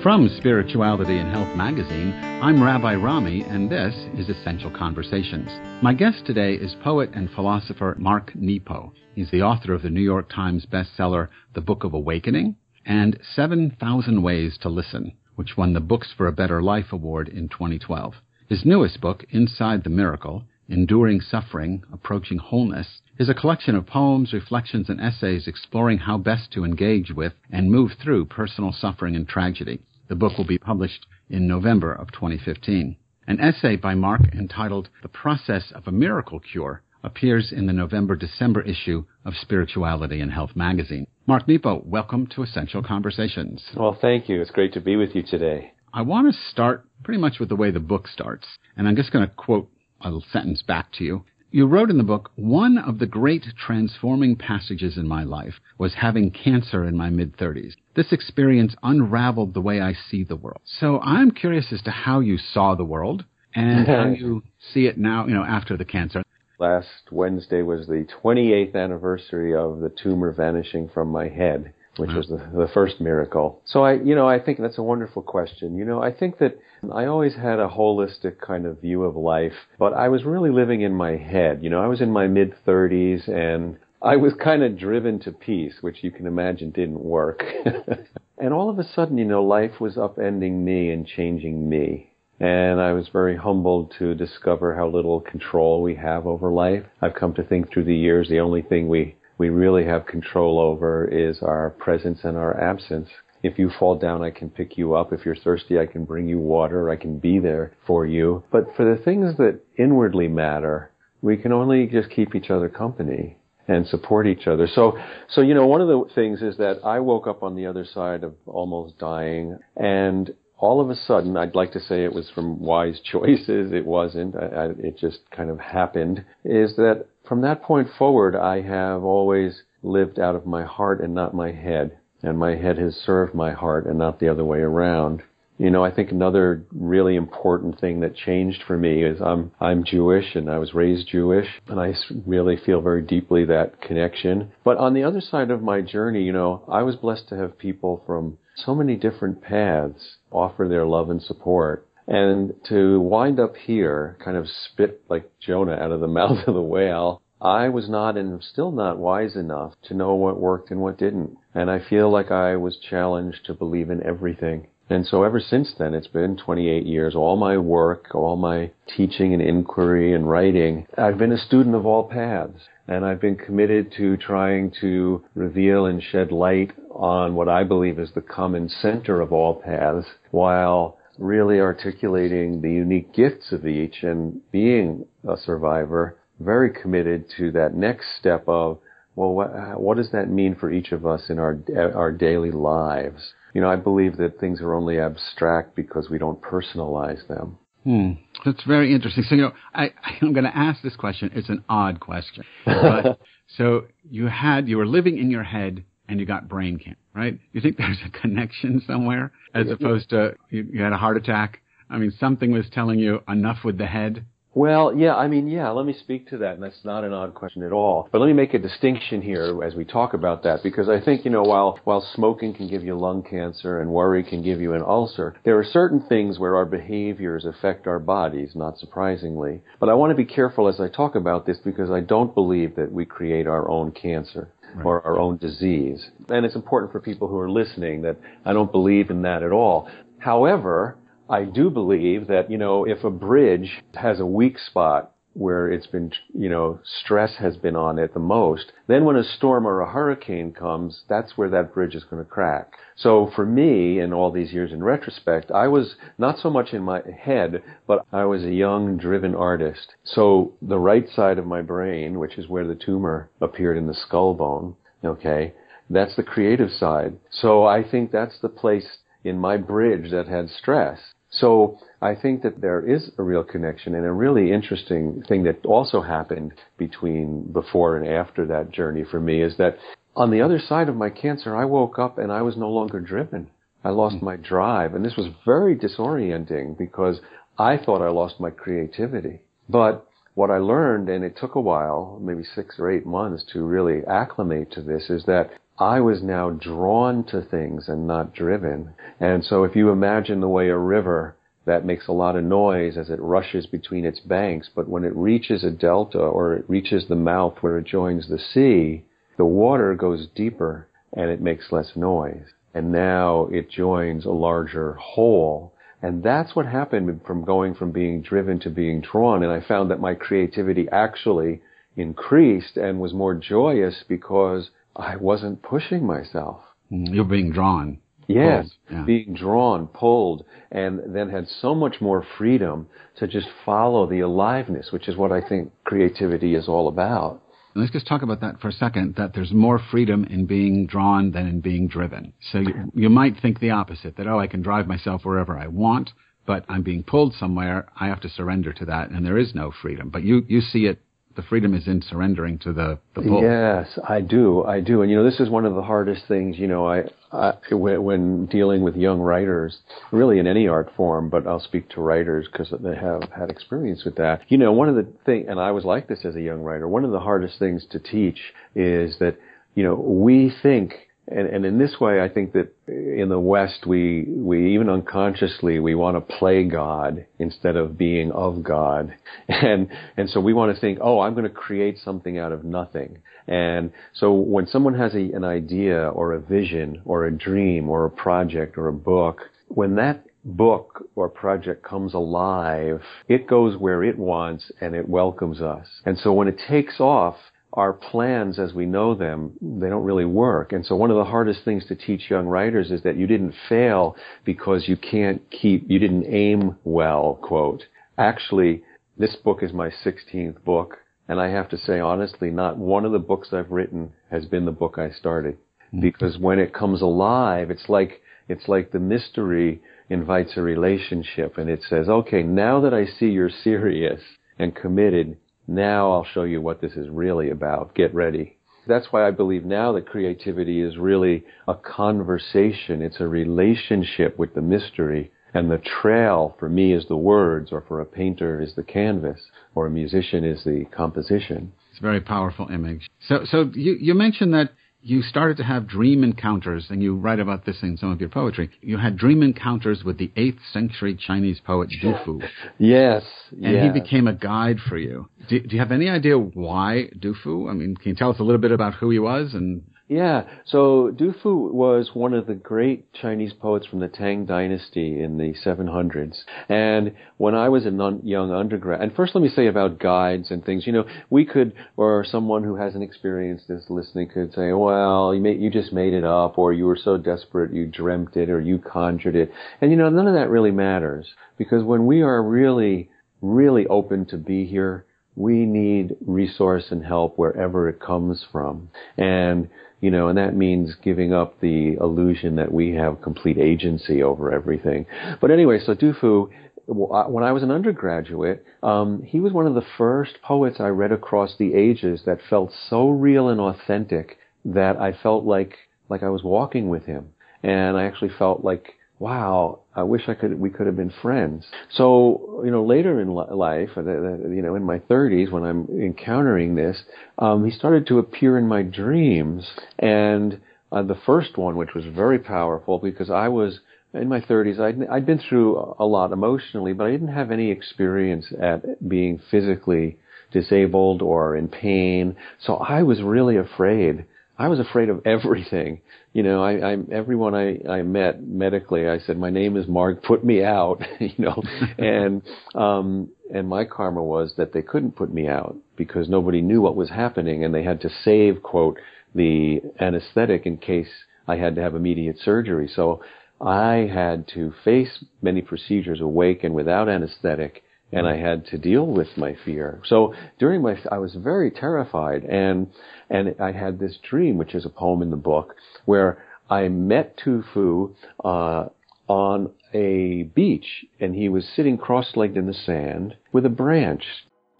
From 0.06 0.30
Spirituality 0.38 1.18
and 1.18 1.32
Health 1.32 1.58
magazine, 1.58 2.14
I'm 2.14 2.62
Rabbi 2.62 2.94
Rami, 2.94 3.42
and 3.42 3.68
this 3.68 3.96
is 4.20 4.30
Essential 4.30 4.70
Conversations. 4.70 5.50
My 5.82 5.96
guest 5.96 6.28
today 6.28 6.54
is 6.54 6.76
poet 6.84 7.10
and 7.16 7.28
philosopher 7.32 7.96
Mark 7.98 8.32
Nepo. 8.36 8.94
He's 9.16 9.32
the 9.32 9.42
author 9.42 9.74
of 9.74 9.82
the 9.82 9.90
New 9.90 10.04
York 10.04 10.30
Times 10.30 10.68
bestseller, 10.68 11.30
The 11.56 11.62
Book 11.62 11.84
of 11.84 11.96
Awakening, 11.96 12.56
and 12.86 13.20
7,000 13.34 14.22
Ways 14.22 14.60
to 14.62 14.70
Listen, 14.70 15.14
which 15.38 15.58
won 15.58 15.74
the 15.74 15.80
Books 15.80 16.14
for 16.16 16.28
a 16.28 16.32
Better 16.32 16.62
Life 16.62 16.94
Award 16.94 17.28
in 17.28 17.50
2012. 17.50 18.14
His 18.48 18.64
newest 18.64 19.02
book, 19.02 19.26
Inside 19.32 19.84
the 19.84 19.90
Miracle, 19.90 20.44
Enduring 20.70 21.20
Suffering, 21.20 21.84
Approaching 21.92 22.38
Wholeness, 22.38 23.02
is 23.18 23.28
a 23.28 23.34
collection 23.34 23.74
of 23.74 23.88
poems, 23.88 24.34
reflections, 24.34 24.88
and 24.88 25.02
essays 25.02 25.48
exploring 25.48 25.98
how 25.98 26.20
best 26.20 26.52
to 26.52 26.64
engage 26.64 27.10
with 27.10 27.34
and 27.52 27.72
move 27.72 27.94
through 28.00 28.26
personal 28.26 28.72
suffering 28.72 29.16
and 29.16 29.28
tragedy. 29.28 29.82
The 30.08 30.16
book 30.16 30.38
will 30.38 30.46
be 30.46 30.60
published 30.60 31.08
in 31.30 31.48
November 31.48 31.92
of 31.92 32.12
2015. 32.12 32.96
An 33.28 33.40
essay 33.40 33.76
by 33.76 33.96
Mark 33.96 34.22
entitled 34.36 34.90
The 35.02 35.10
Process 35.10 35.72
of 35.72 35.88
a 35.88 35.92
Miracle 35.92 36.40
Cure 36.40 36.84
appears 37.04 37.52
in 37.52 37.66
the 37.66 37.74
November-December 37.74 38.62
issue 38.62 39.06
of 39.26 39.34
Spirituality 39.36 40.22
and 40.22 40.32
Health 40.32 40.56
magazine. 40.56 41.08
Mark 41.26 41.48
Nepo, 41.48 41.82
welcome 41.86 42.28
to 42.28 42.44
Essential 42.44 42.84
Conversations. 42.84 43.64
Well, 43.76 43.98
thank 44.00 44.30
you. 44.30 44.42
It's 44.42 44.52
great 44.52 44.74
to 44.74 44.82
be 44.82 44.96
with 44.96 45.16
you 45.16 45.24
today. 45.24 45.74
I 45.92 46.04
want 46.04 46.32
to 46.32 46.40
start 46.52 46.86
pretty 47.04 47.20
much 47.20 47.40
with 47.40 47.50
the 47.50 47.56
way 47.56 47.72
the 47.72 47.80
book 47.80 48.08
starts, 48.08 48.46
and 48.78 48.88
I'm 48.88 48.96
just 48.96 49.12
going 49.12 49.28
to 49.28 49.34
quote 49.34 49.72
a 50.02 50.06
little 50.06 50.26
sentence 50.32 50.62
back 50.62 50.92
to 50.94 51.04
you. 51.04 51.26
You 51.56 51.68
wrote 51.68 51.90
in 51.90 51.98
the 51.98 52.04
book, 52.04 52.32
one 52.36 52.78
of 52.78 53.00
the 53.00 53.06
great 53.06 53.46
transforming 53.58 54.36
passages 54.36 54.98
in 54.98 55.08
my 55.08 55.24
life 55.24 55.54
was 55.78 55.94
having 55.94 56.30
cancer 56.30 56.84
in 56.84 56.98
my 56.98 57.10
mid 57.10 57.38
30s. 57.38 57.76
This 57.96 58.12
experience 58.12 58.76
unraveled 58.84 59.54
the 59.54 59.62
way 59.62 59.80
I 59.80 59.94
see 59.94 60.26
the 60.26 60.36
world. 60.36 60.60
So 60.66 61.00
I'm 61.00 61.32
curious 61.32 61.72
as 61.72 61.82
to 61.84 61.92
how 61.92 62.20
you 62.20 62.38
saw 62.38 62.76
the 62.76 62.84
world 62.84 63.24
and 63.56 63.88
how 63.88 64.08
you 64.08 64.44
see 64.74 64.86
it 64.86 64.98
now, 64.98 65.28
you 65.28 65.34
know, 65.34 65.46
after 65.46 65.78
the 65.78 65.86
cancer. 65.86 66.24
Last 66.60 67.10
Wednesday 67.10 67.62
was 67.62 67.88
the 67.88 68.06
28th 68.22 68.76
anniversary 68.76 69.56
of 69.56 69.80
the 69.80 69.94
tumor 70.04 70.34
vanishing 70.34 70.90
from 70.90 71.08
my 71.08 71.30
head 71.30 71.74
which 71.98 72.12
was 72.12 72.28
the, 72.28 72.38
the 72.54 72.70
first 72.74 73.00
miracle. 73.00 73.62
So 73.66 73.84
I, 73.84 73.94
you 73.94 74.16
know, 74.16 74.28
I 74.28 74.40
think 74.40 74.60
that's 74.60 74.78
a 74.78 74.84
wonderful 74.84 75.22
question. 75.22 75.78
You 75.78 75.86
know, 75.86 76.02
I 76.02 76.12
think 76.12 76.40
that 76.40 76.60
I 76.94 77.06
always 77.06 77.36
had 77.36 77.60
a 77.60 77.68
holistic 77.68 78.40
kind 78.40 78.66
of 78.66 78.82
view 78.82 79.04
of 79.04 79.16
life, 79.16 79.54
but 79.80 79.94
I 79.94 80.10
was 80.10 80.24
really 80.24 80.52
living 80.52 80.82
in 80.82 80.94
my 80.94 81.16
head. 81.16 81.64
You 81.64 81.70
know, 81.70 81.82
I 81.82 81.88
was 81.88 82.02
in 82.02 82.12
my 82.12 82.28
mid 82.28 82.54
30s 82.66 83.28
and 83.28 83.78
I 84.02 84.18
was 84.18 84.34
kind 84.34 84.64
of 84.64 84.78
driven 84.78 85.20
to 85.22 85.32
peace, 85.32 85.76
which 85.82 86.04
you 86.04 86.12
can 86.12 86.28
imagine 86.28 86.72
didn't 86.72 87.04
work. 87.04 87.44
and 88.38 88.54
all 88.54 88.70
of 88.70 88.78
a 88.78 88.84
sudden, 88.84 89.18
you 89.18 89.26
know, 89.26 89.44
life 89.44 89.80
was 89.80 89.96
upending 89.96 90.64
me 90.64 90.92
and 90.92 91.08
changing 91.08 91.68
me. 91.68 92.12
And 92.40 92.82
I 92.82 92.92
was 92.92 93.08
very 93.08 93.38
humbled 93.38 93.96
to 93.98 94.14
discover 94.14 94.76
how 94.76 94.90
little 94.90 95.22
control 95.22 95.82
we 95.82 95.96
have 95.96 96.28
over 96.28 96.52
life. 96.52 96.84
I've 97.02 97.16
come 97.16 97.34
to 97.36 97.44
think 97.44 97.72
through 97.72 97.86
the 97.86 97.96
years 97.96 98.28
the 98.28 98.42
only 98.42 98.62
thing 98.62 98.90
we 98.90 99.16
we 99.38 99.50
really 99.50 99.86
have 99.86 100.06
control 100.06 100.60
over 100.60 101.08
is 101.08 101.40
our 101.42 101.72
presence 101.72 102.20
and 102.24 102.38
our 102.38 102.60
absence. 102.60 103.10
If 103.44 103.60
you 103.60 103.70
fall 103.70 103.98
down, 103.98 104.24
I 104.24 104.32
can 104.32 104.50
pick 104.50 104.78
you 104.78 104.96
up. 104.96 105.14
If 105.14 105.26
you're 105.26 105.36
thirsty, 105.36 105.78
I 105.78 105.86
can 105.86 106.06
bring 106.06 106.28
you 106.28 106.40
water. 106.40 106.90
I 106.90 106.96
can 106.96 107.20
be 107.20 107.40
there 107.40 107.74
for 107.86 108.06
you. 108.06 108.44
But 108.52 108.76
for 108.76 108.86
the 108.86 109.02
things 109.02 109.38
that 109.38 109.60
inwardly 109.78 110.28
matter, 110.28 110.92
we 111.22 111.38
can 111.38 111.52
only 111.52 111.86
just 111.88 112.10
keep 112.10 112.34
each 112.34 112.50
other 112.50 112.70
company 112.70 113.38
and 113.68 113.86
support 113.88 114.28
each 114.28 114.48
other. 114.48 114.68
So, 114.68 114.98
so, 115.30 115.42
you 115.42 115.54
know, 115.54 115.68
one 115.68 115.82
of 115.82 115.88
the 115.88 116.04
things 116.14 116.42
is 116.42 116.58
that 116.58 116.80
I 116.84 117.00
woke 117.00 117.28
up 117.28 117.44
on 117.44 117.56
the 117.56 117.66
other 117.66 117.86
side 117.86 118.24
of 118.24 118.36
almost 118.46 118.98
dying 119.00 119.58
and 119.76 120.34
all 120.58 120.80
of 120.80 120.90
a 120.90 120.96
sudden, 120.96 121.36
I'd 121.36 121.56
like 121.56 121.74
to 121.74 121.80
say 121.80 122.04
it 122.04 122.14
was 122.14 122.30
from 122.34 122.60
wise 122.60 123.00
choices. 123.12 123.72
It 123.72 123.86
wasn't. 123.86 124.36
I, 124.36 124.46
I, 124.46 124.66
it 124.80 124.98
just 124.98 125.20
kind 125.36 125.50
of 125.50 125.60
happened. 125.60 126.24
Is 126.44 126.76
that 126.78 127.08
from 127.28 127.42
that 127.42 127.64
point 127.64 127.90
forward, 127.98 128.36
I 128.36 128.62
have 128.62 129.04
always 129.04 129.64
lived 129.82 130.20
out 130.20 130.36
of 130.36 130.46
my 130.46 130.64
heart 130.64 131.02
and 131.02 131.14
not 131.14 131.34
my 131.34 131.52
head. 131.52 131.98
And 132.24 132.40
my 132.40 132.56
head 132.56 132.78
has 132.78 132.96
served 132.96 133.36
my 133.36 133.52
heart 133.52 133.86
and 133.86 134.00
not 134.00 134.20
the 134.20 134.30
other 134.30 134.44
way 134.44 134.60
around. 134.60 135.22
You 135.58 135.70
know, 135.70 135.86
I 135.86 135.92
think 135.92 136.12
another 136.12 136.66
really 136.74 137.16
important 137.16 137.80
thing 137.80 138.02
that 138.02 138.16
changed 138.16 138.64
for 138.68 138.78
me 138.78 139.04
is 139.04 139.22
I'm 139.22 139.52
I'm 139.62 139.86
Jewish 139.86 140.36
and 140.36 140.50
I 140.50 140.58
was 140.58 140.74
raised 140.74 141.08
Jewish 141.08 141.48
and 141.68 141.80
I 141.80 141.94
really 142.26 142.58
feel 142.58 142.82
very 142.82 143.02
deeply 143.02 143.46
that 143.46 143.80
connection. 143.80 144.52
But 144.66 144.78
on 144.78 144.94
the 144.94 145.04
other 145.04 145.22
side 145.22 145.52
of 145.52 145.62
my 145.62 145.80
journey, 145.80 146.24
you 146.24 146.34
know, 146.34 146.64
I 146.68 146.84
was 146.84 146.98
blessed 146.98 147.30
to 147.30 147.38
have 147.38 147.58
people 147.58 148.04
from 148.06 148.38
so 148.56 148.76
many 148.76 148.96
different 148.96 149.42
paths 149.42 150.18
offer 150.32 150.68
their 150.68 150.86
love 150.86 151.10
and 151.10 151.22
support. 151.22 151.85
And 152.08 152.54
to 152.70 153.00
wind 153.00 153.40
up 153.40 153.56
here, 153.56 154.18
kind 154.24 154.38
of 154.38 154.48
spit 154.48 155.02
like 155.10 155.32
Jonah 155.40 155.74
out 155.74 155.92
of 155.92 156.02
the 156.02 156.08
mouth 156.20 156.48
of 156.48 156.54
the 156.54 156.62
whale, 156.62 157.22
I 157.42 157.70
was 157.70 157.90
not 157.90 158.18
and 158.18 158.42
still 158.44 158.72
not 158.72 158.98
wise 158.98 159.36
enough 159.36 159.74
to 159.84 159.94
know 159.94 160.16
what 160.16 160.40
worked 160.40 160.72
and 160.72 160.82
what 160.82 160.98
didn't. 160.98 161.38
And 161.54 161.70
I 161.70 161.80
feel 161.80 162.10
like 162.10 162.32
I 162.32 162.56
was 162.56 162.78
challenged 162.78 163.46
to 163.46 163.54
believe 163.54 163.90
in 163.90 164.04
everything. 164.04 164.68
And 164.90 165.06
so 165.06 165.24
ever 165.24 165.40
since 165.40 165.74
then, 165.78 165.96
it's 165.96 166.08
been 166.08 166.38
28 166.38 166.86
years, 166.86 167.16
all 167.16 167.38
my 167.38 167.58
work, 167.58 168.14
all 168.14 168.36
my 168.36 168.72
teaching 168.96 169.34
and 169.34 169.42
inquiry 169.42 170.14
and 170.14 170.30
writing, 170.30 170.86
I've 170.98 171.18
been 171.18 171.32
a 171.32 171.38
student 171.38 171.76
of 171.76 171.86
all 171.86 172.04
paths. 172.08 172.62
And 172.88 173.04
I've 173.04 173.20
been 173.20 173.36
committed 173.36 173.92
to 173.98 174.16
trying 174.18 174.72
to 174.82 175.24
reveal 175.34 175.88
and 175.88 176.04
shed 176.04 176.32
light 176.32 176.72
on 176.92 177.34
what 177.34 177.50
I 177.50 177.64
believe 177.64 177.98
is 177.98 178.12
the 178.14 178.22
common 178.22 178.70
center 178.70 179.22
of 179.22 179.34
all 179.34 179.56
paths, 179.56 180.06
while 180.30 181.00
really 181.18 181.60
articulating 181.60 182.62
the 182.62 182.72
unique 182.72 183.14
gifts 183.14 183.52
of 183.52 183.66
each 183.66 184.04
and 184.04 184.42
being 184.52 185.06
a 185.28 185.38
survivor, 185.38 186.18
very 186.40 186.70
committed 186.70 187.26
to 187.38 187.52
that 187.52 187.74
next 187.74 188.06
step 188.20 188.44
of, 188.48 188.80
well, 189.16 189.34
what, 189.34 189.80
what 189.80 189.98
does 189.98 190.12
that 190.12 190.30
mean 190.30 190.56
for 190.56 190.72
each 190.72 190.92
of 190.92 191.06
us 191.06 191.30
in 191.30 191.40
our, 191.40 191.58
our 191.78 192.12
daily 192.12 192.52
lives? 192.52 193.34
You 193.54 193.62
know, 193.62 193.70
I 193.70 193.78
believe 193.78 194.18
that 194.18 194.40
things 194.40 194.62
are 194.62 194.74
only 194.74 195.00
abstract 195.00 195.76
because 195.76 196.10
we 196.10 196.18
don't 196.18 196.42
personalize 196.42 197.26
them. 197.28 197.58
Hmm. 197.86 198.12
That's 198.44 198.64
very 198.64 198.94
interesting. 198.94 199.24
So, 199.24 199.36
you 199.36 199.42
know, 199.44 199.54
I, 199.74 199.94
I'm 200.22 200.34
going 200.34 200.44
to 200.44 200.58
ask 200.58 200.82
this 200.82 200.96
question. 200.96 201.32
It's 201.34 201.50
an 201.50 201.64
odd 201.70 202.00
question. 202.00 202.44
But, 202.66 203.20
so 203.58 203.86
you 204.10 204.28
had, 204.28 204.68
you 204.68 204.78
were 204.78 204.88
living 204.88 205.18
in 205.18 205.30
your 205.30 205.44
head 205.44 205.86
and 206.08 206.20
you 206.20 206.26
got 206.26 206.48
brain 206.48 206.78
cancer, 206.78 207.00
right? 207.14 207.40
You 207.54 207.62
think 207.62 207.78
there's 207.80 208.00
a 208.06 208.10
connection 208.10 208.82
somewhere 208.86 209.32
as 209.54 209.70
opposed 209.70 210.10
to 210.12 210.36
you, 210.50 210.68
you 210.72 210.82
had 210.82 210.94
a 210.94 210.98
heart 210.98 211.18
attack? 211.18 211.62
I 211.90 211.98
mean, 211.98 212.12
something 212.20 212.52
was 212.52 212.66
telling 212.72 213.00
you 213.00 213.22
enough 213.28 213.60
with 213.64 213.78
the 213.78 213.86
head. 213.86 214.26
Well, 214.56 214.96
yeah, 214.96 215.14
I 215.14 215.28
mean, 215.28 215.50
yeah, 215.50 215.70
let 215.72 215.86
me 215.86 215.92
speak 215.92 216.30
to 216.30 216.38
that, 216.38 216.54
and 216.54 216.64
that's 216.64 216.86
not 216.86 217.04
an 217.04 217.12
odd 217.12 217.34
question 217.34 217.62
at 217.62 217.74
all. 217.74 218.08
But 218.10 218.22
let 218.22 218.28
me 218.28 218.34
make 218.34 218.54
a 218.54 218.58
distinction 218.58 219.22
here 219.22 219.62
as 219.62 219.76
we 219.76 219.84
talk 219.84 220.14
about 220.14 220.44
that, 220.44 220.64
because 220.64 220.88
I 220.88 221.02
think, 221.02 221.26
you 221.26 221.32
know, 221.32 221.44
while, 221.44 221.78
while 221.84 222.00
smoking 222.00 222.54
can 222.54 222.70
give 222.70 222.82
you 222.82 222.96
lung 222.98 223.22
cancer 223.22 223.82
and 223.82 223.90
worry 223.90 224.24
can 224.24 224.42
give 224.42 224.62
you 224.62 224.74
an 224.74 224.82
ulcer, 224.82 225.36
there 225.44 225.60
are 225.60 225.64
certain 225.66 226.00
things 226.08 226.40
where 226.40 226.56
our 226.56 226.64
behaviors 226.64 227.44
affect 227.44 227.86
our 227.86 228.00
bodies, 228.00 228.52
not 228.56 228.78
surprisingly. 228.78 229.62
But 229.78 229.90
I 229.90 229.94
want 229.94 230.12
to 230.12 230.16
be 230.16 230.24
careful 230.24 230.70
as 230.70 230.80
I 230.80 230.88
talk 230.88 231.16
about 231.16 231.46
this 231.46 231.58
because 231.58 231.92
I 231.92 232.00
don't 232.00 232.34
believe 232.34 232.78
that 232.78 232.94
we 232.94 233.04
create 233.04 233.48
our 233.48 233.70
own 233.70 233.92
cancer. 233.92 234.48
Right. 234.76 234.86
or 234.86 235.06
our 235.06 235.20
own 235.20 235.38
disease. 235.38 236.10
And 236.30 236.46
it's 236.46 236.56
important 236.56 236.92
for 236.92 237.00
people 237.00 237.28
who 237.28 237.40
are 237.40 237.50
listening 237.50 238.02
that 238.04 238.18
I 238.44 238.54
don't 238.54 238.72
believe 238.72 239.10
in 239.10 239.22
that 239.24 239.42
at 239.44 239.52
all. 239.52 239.90
However, 240.20 240.98
I 241.30 241.44
do 241.44 241.70
believe 241.70 242.28
that, 242.28 242.52
you 242.52 242.58
know, 242.58 242.86
if 242.86 243.04
a 243.04 243.10
bridge 243.10 243.82
has 243.94 244.20
a 244.20 244.26
weak 244.26 244.60
spot 244.60 245.15
where 245.36 245.70
it's 245.70 245.88
been, 245.88 246.12
you 246.34 246.48
know, 246.48 246.80
stress 247.02 247.36
has 247.36 247.58
been 247.58 247.76
on 247.76 248.00
it 248.00 248.14
the 248.14 248.20
most, 248.20 248.72
then 248.88 249.04
when 249.04 249.18
a 249.18 249.24
storm 249.24 249.68
or 249.68 249.82
a 249.82 249.92
hurricane 249.92 250.54
comes, 250.54 251.04
that's 251.10 251.38
where 251.38 251.50
that 251.50 251.74
bridge 251.74 251.94
is 251.94 252.06
going 252.06 252.24
to 252.24 252.30
crack. 252.30 252.72
So 252.96 253.30
for 253.36 253.46
me, 253.46 254.00
in 254.00 254.14
all 254.14 254.32
these 254.32 254.54
years 254.54 254.72
in 254.72 254.82
retrospect, 254.82 255.52
I 255.52 255.68
was 255.68 255.96
not 256.18 256.40
so 256.40 256.50
much 256.50 256.74
in 256.74 256.84
my 256.84 257.02
head, 257.22 257.62
but 257.86 258.06
I 258.14 258.24
was 258.24 258.44
a 258.44 258.54
young, 258.54 258.96
driven 258.98 259.36
artist. 259.36 259.96
So 260.06 260.54
the 260.62 260.80
right 260.80 261.08
side 261.10 261.38
of 261.38 261.46
my 261.46 261.62
brain, 261.62 262.18
which 262.18 262.38
is 262.38 262.48
where 262.48 262.66
the 262.66 262.74
tumor 262.74 263.30
appeared 263.42 263.78
in 263.78 263.88
the 263.88 263.94
skull 263.94 264.36
bone, 264.36 264.76
okay, 265.04 265.54
that's 265.90 266.16
the 266.16 266.24
creative 266.24 266.72
side. 266.72 267.18
So 267.30 267.66
I 267.66 267.84
think 267.84 268.12
that's 268.12 268.40
the 268.40 268.50
place 268.50 269.00
in 269.26 269.38
my 269.38 269.58
bridge 269.58 270.12
that 270.12 270.30
had 270.30 270.50
stress. 270.50 271.00
So 271.40 271.80
I 272.02 272.16
think 272.16 272.44
that 272.44 272.62
there 272.62 272.86
is 272.86 273.12
a 273.18 273.24
real 273.24 273.44
connection 273.44 273.96
and 273.96 274.06
a 274.06 274.12
really 274.12 274.52
interesting 274.52 275.24
thing 275.28 275.44
that 275.44 275.66
also 275.66 276.02
happened 276.02 276.54
between 276.78 277.52
before 277.52 277.98
and 277.98 278.08
after 278.08 278.46
that 278.48 278.72
journey 278.72 279.04
for 279.10 279.20
me 279.20 279.42
is 279.42 279.58
that 279.58 279.78
on 280.16 280.32
the 280.32 280.42
other 280.42 280.60
side 280.60 280.88
of 280.88 280.96
my 280.96 281.10
cancer, 281.10 281.56
I 281.56 281.66
woke 281.66 282.00
up 282.00 282.18
and 282.18 282.32
I 282.32 282.42
was 282.42 282.56
no 282.56 282.70
longer 282.70 283.00
driven. 283.00 283.50
I 283.84 283.90
lost 283.90 284.18
mm. 284.18 284.24
my 284.24 284.36
drive 284.38 284.94
and 284.94 285.04
this 285.04 285.18
was 285.18 285.34
very 285.46 285.76
disorienting 285.76 286.78
because 286.78 287.20
I 287.58 287.78
thought 287.78 288.02
I 288.02 288.10
lost 288.10 288.40
my 288.40 288.50
creativity. 288.50 289.42
But 289.68 290.08
what 290.36 290.52
I 290.52 290.58
learned, 290.58 291.10
and 291.10 291.24
it 291.24 291.38
took 291.38 291.56
a 291.56 291.62
while, 291.62 292.20
maybe 292.22 292.44
six 292.44 292.76
or 292.78 292.92
eight 292.92 293.06
months 293.06 293.44
to 293.54 293.64
really 293.64 294.02
acclimate 294.06 294.72
to 294.74 294.82
this, 294.82 295.10
is 295.10 295.24
that 295.26 295.52
I 295.78 296.00
was 296.00 296.24
now 296.24 296.52
drawn 296.52 297.26
to 297.26 297.42
things 297.42 297.90
and 297.90 298.08
not 298.08 298.34
driven. 298.34 298.94
And 299.20 299.44
so 299.44 299.66
if 299.66 299.76
you 299.76 299.90
imagine 299.90 300.40
the 300.40 300.48
way 300.48 300.70
a 300.70 300.78
river 300.78 301.36
that 301.66 301.84
makes 301.84 302.08
a 302.08 302.14
lot 302.14 302.38
of 302.38 302.46
noise 302.46 302.98
as 302.98 303.10
it 303.10 303.20
rushes 303.20 303.66
between 303.66 304.06
its 304.06 304.22
banks, 304.22 304.70
but 304.74 304.88
when 304.88 305.04
it 305.04 305.16
reaches 305.16 305.66
a 305.66 305.72
delta 305.72 306.20
or 306.20 306.54
it 306.54 306.70
reaches 306.70 307.08
the 307.08 307.16
mouth 307.16 307.58
where 307.60 307.78
it 307.78 307.86
joins 307.86 308.30
the 308.30 308.40
sea, 308.40 309.04
the 309.38 309.44
water 309.44 309.96
goes 309.96 310.28
deeper 310.34 310.88
and 311.12 311.30
it 311.30 311.42
makes 311.42 311.74
less 311.74 311.94
noise. 311.98 312.54
And 312.74 312.94
now 312.94 313.50
it 313.52 313.70
joins 313.70 314.26
a 314.26 314.32
larger 314.32 314.94
whole. 314.94 315.74
And 316.02 316.24
that's 316.24 316.56
what 316.56 316.68
happened 316.68 317.22
from 317.26 317.44
going 317.44 317.76
from 317.76 317.92
being 317.92 318.22
driven 318.22 318.60
to 318.60 318.70
being 318.70 319.02
drawn. 319.02 319.44
And 319.44 319.52
I 319.52 319.60
found 319.60 319.92
that 319.92 320.00
my 320.00 320.14
creativity 320.14 320.88
actually 320.90 321.62
increased 321.98 322.78
and 322.78 323.00
was 323.00 323.14
more 323.14 323.34
joyous 323.34 324.04
because 324.08 324.70
I 324.96 325.16
wasn't 325.18 325.62
pushing 325.62 326.06
myself. 326.06 326.62
Mm, 326.92 327.14
you're 327.14 327.26
being 327.26 327.52
drawn. 327.52 328.00
Yes, 328.28 328.72
yeah. 328.90 329.04
being 329.04 329.36
drawn, 329.36 329.88
pulled, 329.88 330.46
and 330.72 331.16
then 331.16 331.30
had 331.30 331.48
so 331.48 331.76
much 331.76 332.02
more 332.02 332.26
freedom 332.38 332.88
to 333.18 333.28
just 333.28 333.48
follow 333.64 334.10
the 334.10 334.22
aliveness, 334.22 334.92
which 334.92 335.08
is 335.08 335.16
what 335.16 335.32
I 335.32 335.48
think 335.48 335.72
creativity 335.84 336.56
is 336.56 336.68
all 336.68 336.88
about. 336.88 337.44
Let's 337.76 337.92
just 337.92 338.08
talk 338.08 338.22
about 338.22 338.42
that 338.42 338.62
for 338.62 338.70
a 338.70 338.74
second, 338.74 339.16
that 339.18 339.34
there's 339.34 339.52
more 339.52 339.80
freedom 339.92 340.24
in 340.24 340.46
being 340.46 340.88
drawn 340.88 341.32
than 341.32 341.46
in 341.46 341.60
being 341.60 341.88
driven. 341.88 342.34
So 342.52 342.60
you, 342.60 342.92
you 342.96 343.10
might 343.10 343.40
think 343.42 343.60
the 343.60 343.72
opposite, 343.72 344.16
that, 344.18 344.28
oh, 344.28 344.40
I 344.40 344.48
can 344.48 344.62
drive 344.62 344.88
myself 344.88 345.26
wherever 345.26 345.58
I 345.58 345.68
want, 345.68 346.12
but 346.48 346.64
I'm 346.70 346.84
being 346.84 347.04
pulled 347.04 347.34
somewhere. 347.34 347.90
I 348.00 348.08
have 348.08 348.22
to 348.22 348.30
surrender 348.30 348.72
to 348.74 348.86
that, 348.86 349.10
and 349.10 349.26
there 349.26 349.38
is 349.38 349.54
no 349.54 349.72
freedom. 349.82 350.10
But 350.10 350.24
you, 350.24 350.46
you 350.48 350.62
see 350.62 350.86
it 350.86 351.02
the 351.36 351.42
freedom 351.44 351.74
is 351.74 351.88
in 351.88 352.02
surrendering 352.02 352.58
to 352.60 352.74
the, 352.74 352.98
the 353.14 353.22
pull. 353.22 353.42
Yes, 353.42 354.00
I 354.08 354.22
do. 354.22 354.64
I 354.64 354.80
do. 354.80 355.02
And 355.02 355.12
you 355.12 355.18
know, 355.18 355.24
this 355.24 355.40
is 355.40 355.50
one 355.50 355.66
of 355.66 355.76
the 355.76 355.82
hardest 355.82 356.28
things, 356.28 356.58
you 356.58 356.68
know, 356.68 356.88
I, 356.88 357.04
I 357.32 357.54
when, 357.72 358.04
when 358.04 358.46
dealing 358.46 358.82
with 358.82 358.96
young 358.96 359.20
writers, 359.20 359.78
really 360.12 360.40
in 360.40 360.48
any 360.48 360.68
art 360.68 360.92
form, 360.96 361.30
but 361.30 361.46
I'll 361.46 361.60
speak 361.60 361.90
to 361.90 362.02
writers 362.02 362.48
because 362.52 362.74
they 362.82 362.96
have 362.96 363.24
had 363.36 363.50
experience 363.50 364.06
with 364.06 364.16
that. 364.16 364.42
You 364.48 364.58
know, 364.58 364.72
one 364.72 364.90
of 364.90 364.96
the 364.96 365.08
thing, 365.26 365.48
and 365.50 365.60
I 365.60 365.72
was 365.72 365.84
like 365.84 366.08
this 366.08 366.24
as 366.24 366.36
a 366.36 366.42
young 366.42 366.62
writer, 366.62 366.88
one 366.88 367.04
of 367.04 367.12
the 367.12 367.20
hardest 367.20 367.60
things 367.60 367.86
to 367.92 368.00
teach 368.00 368.40
is 368.74 369.18
that, 369.20 369.38
you 369.76 369.84
know, 369.84 369.96
we 369.96 370.54
think 370.64 370.94
and, 371.28 371.48
and 371.48 371.66
in 371.66 371.80
this 371.80 372.00
way, 372.00 372.22
I 372.22 372.30
think 372.30 372.54
that 372.54 372.72
in 372.88 373.30
the 373.30 373.40
West, 373.40 373.88
we, 373.88 374.26
we 374.28 374.76
even 374.76 374.90
unconsciously, 374.90 375.80
we 375.80 375.96
want 375.96 376.16
to 376.16 376.36
play 376.38 376.64
God 376.64 377.26
instead 377.40 377.76
of 377.76 377.98
being 377.98 378.32
of 378.32 378.64
God. 378.64 379.16
And, 379.48 379.90
and 380.18 380.30
so 380.30 380.40
we 380.40 380.54
want 380.54 380.74
to 380.74 380.82
think, 380.82 381.00
oh, 381.02 381.20
I'm 381.20 381.34
going 381.34 381.46
to 381.46 381.50
create 381.50 382.00
something 382.04 382.38
out 382.38 382.52
of 382.52 382.64
nothing. 382.64 383.20
And 383.48 383.92
so 384.14 384.34
when 384.34 384.66
someone 384.68 384.96
has 384.96 385.14
a, 385.14 385.32
an 385.34 385.44
idea 385.44 386.10
or 386.10 386.34
a 386.34 386.40
vision 386.40 387.02
or 387.06 387.26
a 387.26 387.32
dream 387.32 387.90
or 387.90 388.06
a 388.06 388.10
project 388.10 388.78
or 388.78 388.88
a 388.88 388.94
book, 388.94 389.42
when 389.68 389.96
that 389.96 390.26
book 390.44 391.08
or 391.16 391.30
project 391.30 391.84
comes 391.84 392.14
alive, 392.14 393.02
it 393.28 393.48
goes 393.48 393.78
where 393.78 394.04
it 394.04 394.18
wants 394.18 394.72
and 394.82 394.96
it 394.96 395.08
welcomes 395.08 395.62
us. 395.62 395.88
And 396.06 396.18
so 396.18 396.34
when 396.34 396.48
it 396.48 396.60
takes 396.68 397.00
off, 397.00 397.36
our 397.76 397.92
plans 397.94 398.58
as 398.58 398.74
we 398.74 398.86
know 398.86 399.14
them, 399.14 399.52
they 399.62 399.90
don't 399.90 400.04
really 400.04 400.26
work. 400.26 400.72
And 400.72 400.86
so 400.86 400.96
one 400.96 401.12
of 401.12 401.18
the 401.18 401.26
hardest 401.26 401.64
things 401.66 401.86
to 401.88 401.96
teach 401.96 402.30
young 402.30 402.48
writers 402.48 402.90
is 402.90 403.04
that 403.04 403.18
you 403.18 403.28
didn't 403.28 403.54
fail 403.68 404.16
because 404.46 404.88
you 404.88 404.96
can't 404.96 405.42
keep, 405.52 405.86
you 405.90 406.00
didn't 406.00 406.26
aim 406.26 406.78
well, 406.86 407.38
quote. 407.42 407.84
Actually, 408.18 408.82
this 409.18 409.36
book 409.36 409.62
is 409.62 409.74
my 409.74 409.90
16th 409.90 410.64
book. 410.64 410.98
And 411.28 411.40
I 411.40 411.50
have 411.50 411.70
to 411.70 411.78
say 411.78 412.00
honestly, 412.00 412.50
not 412.50 412.78
one 412.78 413.04
of 413.04 413.12
the 413.12 413.20
books 413.20 413.50
I've 413.52 413.72
written 413.72 414.14
has 414.32 414.46
been 414.46 414.66
the 414.66 414.72
book 414.72 414.98
I 414.98 415.10
started. 415.10 415.58
Mm-hmm. 415.88 416.02
Because 416.02 416.38
when 416.38 416.60
it 416.60 416.74
comes 416.74 417.02
alive, 417.02 417.72
it's 417.72 417.90
like, 417.90 418.22
it's 418.48 418.68
like 418.68 418.92
the 418.92 419.00
mystery 419.00 419.82
invites 420.10 420.52
a 420.56 420.62
relationship 420.62 421.58
and 421.58 421.70
it 421.70 421.84
says, 421.90 422.08
okay, 422.08 422.44
now 422.44 422.80
that 422.82 422.94
I 422.94 423.06
see 423.06 423.28
you're 423.28 423.50
serious 423.50 424.22
and 424.60 424.76
committed, 424.76 425.38
now 425.68 426.12
I'll 426.12 426.26
show 426.26 426.44
you 426.44 426.62
what 426.62 426.82
this 426.82 426.94
is 426.94 427.10
really 427.10 427.50
about. 427.50 427.96
Get 427.96 428.14
ready. 428.14 428.58
That's 428.88 429.08
why 429.12 429.28
I 429.28 429.32
believe 429.32 429.66
now 429.66 429.94
that 429.94 430.08
creativity 430.08 430.82
is 430.82 430.98
really 430.98 431.44
a 431.68 431.74
conversation. 431.74 433.02
It's 433.02 433.20
a 433.20 433.28
relationship 433.28 434.38
with 434.38 434.54
the 434.54 434.62
mystery. 434.62 435.32
And 435.56 435.72
the 435.72 435.82
trail 436.02 436.56
for 436.60 436.68
me 436.68 436.94
is 436.94 437.08
the 437.08 437.16
words, 437.16 437.72
or 437.72 437.82
for 437.88 438.02
a 438.02 438.06
painter 438.06 438.62
is 438.62 438.76
the 438.76 438.84
canvas, 438.84 439.40
or 439.74 439.88
a 439.88 439.90
musician 439.90 440.44
is 440.44 440.64
the 440.66 440.86
composition. 440.92 441.72
It's 441.92 442.00
a 442.00 442.04
very 442.04 442.20
powerful 442.20 442.68
image. 442.68 443.08
So, 443.28 443.46
so 443.46 443.72
you, 443.74 443.96
you 444.00 444.14
mentioned 444.14 444.54
that 444.54 444.72
you 445.06 445.22
started 445.22 445.56
to 445.58 445.64
have 445.64 445.88
dream 445.88 446.24
encounters, 446.24 446.88
and 446.90 447.02
you 447.04 447.16
write 447.16 447.40
about 447.40 447.64
this 447.64 447.78
in 447.84 447.96
some 447.96 448.10
of 448.10 448.20
your 448.20 448.30
poetry. 448.30 448.72
You 448.82 448.98
had 448.98 449.16
dream 449.16 449.44
encounters 449.44 450.04
with 450.04 450.18
the 450.18 450.32
8th 450.36 450.58
century 450.74 451.16
Chinese 451.16 451.62
poet 451.64 451.92
Du 452.02 452.16
Fu. 452.26 452.42
yes. 452.80 453.24
And 453.52 453.76
yes. 453.76 453.84
he 453.84 454.00
became 454.00 454.28
a 454.28 454.34
guide 454.34 454.80
for 454.90 454.98
you. 454.98 455.30
Do, 455.48 455.60
do, 455.60 455.76
you 455.76 455.80
have 455.80 455.92
any 455.92 456.10
idea 456.10 456.40
why 456.40 457.12
Du 457.20 457.36
Fu? 457.36 457.70
I 457.70 457.74
mean, 457.74 457.96
can 457.96 458.10
you 458.10 458.16
tell 458.16 458.32
us 458.32 458.40
a 458.40 458.44
little 458.44 458.60
bit 458.60 458.72
about 458.72 458.96
who 458.96 459.12
he 459.12 459.20
was 459.20 459.54
and 459.54 459.84
yeah, 460.08 460.44
so 460.66 461.10
Du 461.10 461.34
Fu 461.34 461.72
was 461.74 462.12
one 462.14 462.36
of 462.36 462.46
the 462.46 462.54
great 462.54 463.12
Chinese 463.12 463.54
poets 463.54 463.88
from 463.88 464.00
the 464.00 464.08
Tang 464.08 464.46
Dynasty 464.46 465.20
in 465.20 465.38
the 465.38 465.56
700s. 465.66 466.44
And 466.70 467.16
when 467.38 467.56
I 467.56 467.70
was 467.70 467.88
a 467.88 468.20
young 468.24 468.52
undergrad, 468.52 469.02
and 469.02 469.16
first 469.16 469.34
let 469.34 469.42
me 469.42 469.50
say 469.50 469.66
about 469.66 470.00
guides 470.00 470.52
and 470.52 470.64
things, 470.64 470.86
you 470.86 470.94
know, 470.94 471.06
we 471.32 471.44
could, 471.44 471.74
or 471.98 472.24
someone 472.24 472.64
who 472.64 472.76
hasn't 472.76 473.04
experienced 473.04 473.68
this 473.68 473.86
listening 473.90 474.30
could 474.30 474.54
say, 474.54 474.74
well, 474.74 475.34
you, 475.34 475.42
made, 475.42 475.60
you 475.60 475.72
just 475.72 475.92
made 475.92 476.14
it 476.14 476.24
up, 476.24 476.60
or 476.60 476.72
you 476.72 476.86
were 476.86 477.00
so 477.02 477.18
desperate 477.18 477.74
you 477.74 477.88
dreamt 477.88 478.38
it, 478.38 478.52
or 478.52 478.62
you 478.62 478.78
conjured 478.78 479.36
it. 479.36 479.52
And 479.82 479.90
you 479.90 479.98
know, 479.98 480.10
none 480.10 480.28
of 480.28 480.36
that 480.36 480.52
really 480.52 480.72
matters, 480.72 481.34
because 481.58 481.84
when 481.84 482.06
we 482.06 482.22
are 482.22 482.44
really, 482.44 483.10
really 483.42 483.88
open 483.88 484.28
to 484.28 484.38
be 484.38 484.66
here, 484.66 485.08
we 485.36 485.66
need 485.66 486.16
resource 486.26 486.86
and 486.92 487.04
help 487.04 487.38
wherever 487.38 487.90
it 487.90 488.00
comes 488.00 488.46
from. 488.52 488.90
And 489.18 489.70
you 490.06 490.12
know, 490.12 490.28
and 490.28 490.38
that 490.38 490.56
means 490.56 490.94
giving 491.04 491.34
up 491.34 491.60
the 491.62 491.96
illusion 491.96 492.58
that 492.58 492.72
we 492.72 492.94
have 492.94 493.24
complete 493.24 493.58
agency 493.58 494.22
over 494.22 494.54
everything. 494.54 495.08
But 495.42 495.50
anyway, 495.50 495.80
so 495.80 495.96
Du 495.96 496.14
Fu, 496.14 496.52
when 496.86 497.44
I 497.44 497.52
was 497.52 497.64
an 497.64 497.72
undergraduate, 497.72 498.64
um, 498.84 499.24
he 499.24 499.40
was 499.40 499.52
one 499.52 499.66
of 499.66 499.74
the 499.74 499.90
first 499.98 500.36
poets 500.44 500.80
I 500.80 500.90
read 500.90 501.12
across 501.12 501.58
the 501.58 501.74
ages 501.74 502.22
that 502.28 502.38
felt 502.52 502.72
so 502.88 503.10
real 503.10 503.50
and 503.50 503.60
authentic 503.60 504.38
that 504.64 504.96
I 504.98 505.12
felt 505.12 505.44
like 505.44 505.74
like 506.08 506.22
I 506.22 506.30
was 506.30 506.44
walking 506.44 506.88
with 506.90 507.06
him. 507.06 507.24
And 507.64 507.98
I 507.98 508.04
actually 508.06 508.34
felt 508.38 508.64
like, 508.64 508.94
wow, 509.20 509.80
I 509.96 510.04
wish 510.04 510.24
I 510.28 510.34
could, 510.34 510.60
we 510.60 510.70
could 510.70 510.88
have 510.88 510.98
been 510.98 511.14
friends. 511.22 511.66
So, 511.92 512.62
you 512.66 512.72
know, 512.72 512.84
later 512.84 513.22
in 513.22 513.30
life, 513.30 513.90
uh, 513.96 514.02
you 514.02 514.62
know, 514.62 514.76
in 514.76 514.84
my 514.84 515.00
30s, 515.00 515.52
when 515.52 515.64
I'm 515.64 515.88
encountering 515.90 516.76
this, 516.76 517.02
um, 517.40 517.66
he 517.66 517.72
started 517.72 518.08
to 518.08 518.20
appear 518.20 518.58
in 518.58 518.68
my 518.68 518.82
dreams. 518.84 519.66
And 520.00 520.60
uh, 520.92 521.04
the 521.04 521.18
first 521.26 521.58
one, 521.58 521.78
which 521.78 521.94
was 521.96 522.06
very 522.06 522.40
powerful 522.40 523.00
because 523.00 523.30
I 523.30 523.48
was, 523.48 523.80
in 524.14 524.28
my 524.28 524.42
30s, 524.42 524.80
I'd, 524.80 525.08
I'd 525.10 525.26
been 525.26 525.40
through 525.40 525.96
a 525.98 526.06
lot 526.06 526.32
emotionally, 526.32 526.94
but 526.94 527.06
I 527.06 527.12
didn't 527.12 527.30
have 527.30 527.52
any 527.52 527.72
experience 527.72 528.48
at 528.62 529.08
being 529.08 529.42
physically 529.50 530.18
disabled 530.52 531.22
or 531.22 531.56
in 531.56 531.68
pain. 531.68 532.36
So 532.60 532.76
I 532.76 533.04
was 533.04 533.22
really 533.22 533.58
afraid. 533.58 534.26
I 534.58 534.68
was 534.70 534.80
afraid 534.80 535.10
of 535.10 535.22
everything. 535.26 536.02
You 536.36 536.44
know, 536.44 536.62
I, 536.62 536.92
I 536.92 536.98
everyone 537.14 537.56
I, 537.56 537.80
I 537.90 538.02
met 538.02 538.46
medically, 538.46 539.08
I 539.08 539.20
said, 539.20 539.38
"My 539.38 539.50
name 539.50 539.78
is 539.78 539.88
Mark. 539.88 540.22
Put 540.22 540.44
me 540.44 540.66
out." 540.66 541.02
you 541.22 541.32
know, 541.38 541.64
and 541.98 542.42
um, 542.76 543.30
and 543.54 543.70
my 543.70 543.86
karma 543.86 544.22
was 544.22 544.54
that 544.58 544.74
they 544.74 544.82
couldn't 544.82 545.16
put 545.16 545.34
me 545.34 545.48
out 545.48 545.78
because 545.96 546.28
nobody 546.28 546.60
knew 546.62 546.82
what 546.82 546.98
was 546.98 547.10
happening, 547.10 547.64
and 547.64 547.74
they 547.74 547.84
had 547.84 548.02
to 548.02 548.10
save 548.26 548.62
quote 548.62 549.00
the 549.34 549.80
anesthetic 550.02 550.66
in 550.66 550.76
case 550.76 551.08
I 551.48 551.56
had 551.56 551.74
to 551.76 551.82
have 551.82 551.96
immediate 551.96 552.38
surgery. 552.40 552.90
So 552.94 553.24
I 553.62 554.10
had 554.14 554.46
to 554.56 554.74
face 554.84 555.24
many 555.42 555.62
procedures 555.62 556.20
awake 556.20 556.66
and 556.66 556.76
without 556.76 557.08
anesthetic 557.08 557.82
and 558.12 558.28
I 558.28 558.38
had 558.38 558.66
to 558.68 558.78
deal 558.78 559.06
with 559.06 559.28
my 559.36 559.56
fear. 559.66 560.02
So 560.06 560.34
during 560.60 560.82
my, 560.82 560.98
I 561.12 561.18
was 561.18 561.36
very 561.36 561.72
terrified 561.72 562.44
and, 562.44 562.88
and 563.30 563.56
I 563.60 563.72
had 563.72 564.00
this 564.00 564.18
dream, 564.30 564.58
which 564.58 564.76
is 564.76 564.86
a 564.86 564.90
poem 564.90 565.22
in 565.22 565.32
the 565.32 565.38
book, 565.38 565.76
where 566.06 566.44
I 566.70 566.88
met 566.88 567.38
Tu 567.38 567.64
Fu, 567.74 568.16
uh, 568.44 568.88
on 569.28 569.72
a 569.94 570.44
beach 570.44 571.06
and 571.20 571.36
he 571.36 571.50
was 571.50 571.68
sitting 571.76 571.98
cross-legged 571.98 572.58
in 572.58 572.68
the 572.68 572.74
sand 572.74 573.36
with 573.52 573.66
a 573.66 573.70
branch. 573.70 574.24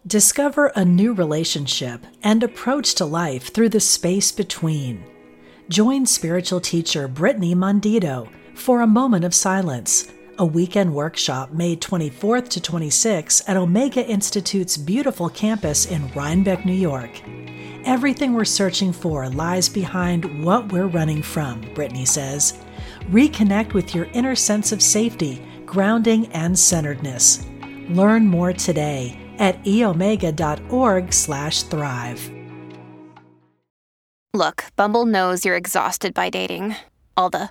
Discover 0.06 0.68
a 0.76 0.84
new 0.84 1.12
relationship 1.14 2.06
and 2.22 2.44
approach 2.44 2.94
to 2.94 3.04
life 3.04 3.52
through 3.52 3.70
the 3.70 3.80
space 3.80 4.30
between. 4.30 5.04
Join 5.68 6.06
spiritual 6.06 6.60
teacher 6.60 7.08
Brittany 7.08 7.56
Mondito 7.56 8.28
for 8.54 8.82
a 8.82 8.86
moment 8.86 9.24
of 9.24 9.34
silence 9.34 10.12
a 10.38 10.44
weekend 10.44 10.94
workshop 10.94 11.52
May 11.52 11.76
24th 11.76 12.48
to 12.50 12.60
26th 12.60 13.48
at 13.48 13.56
Omega 13.56 14.06
Institute's 14.06 14.76
beautiful 14.76 15.28
campus 15.28 15.86
in 15.86 16.08
Rhinebeck, 16.08 16.64
New 16.64 16.72
York. 16.72 17.10
Everything 17.84 18.34
we're 18.34 18.44
searching 18.44 18.92
for 18.92 19.28
lies 19.28 19.68
behind 19.68 20.44
what 20.44 20.72
we're 20.72 20.88
running 20.88 21.22
from, 21.22 21.60
Brittany 21.74 22.04
says. 22.04 22.58
Reconnect 23.10 23.72
with 23.72 23.94
your 23.94 24.06
inner 24.06 24.34
sense 24.34 24.72
of 24.72 24.82
safety, 24.82 25.40
grounding, 25.64 26.26
and 26.32 26.58
centeredness. 26.58 27.46
Learn 27.88 28.26
more 28.26 28.52
today 28.52 29.16
at 29.38 29.62
eomega.org/thrive. 29.64 32.32
Look, 34.34 34.64
Bumble 34.76 35.06
knows 35.06 35.44
you're 35.44 35.56
exhausted 35.56 36.12
by 36.12 36.28
dating. 36.28 36.74
All 37.16 37.30
the 37.30 37.50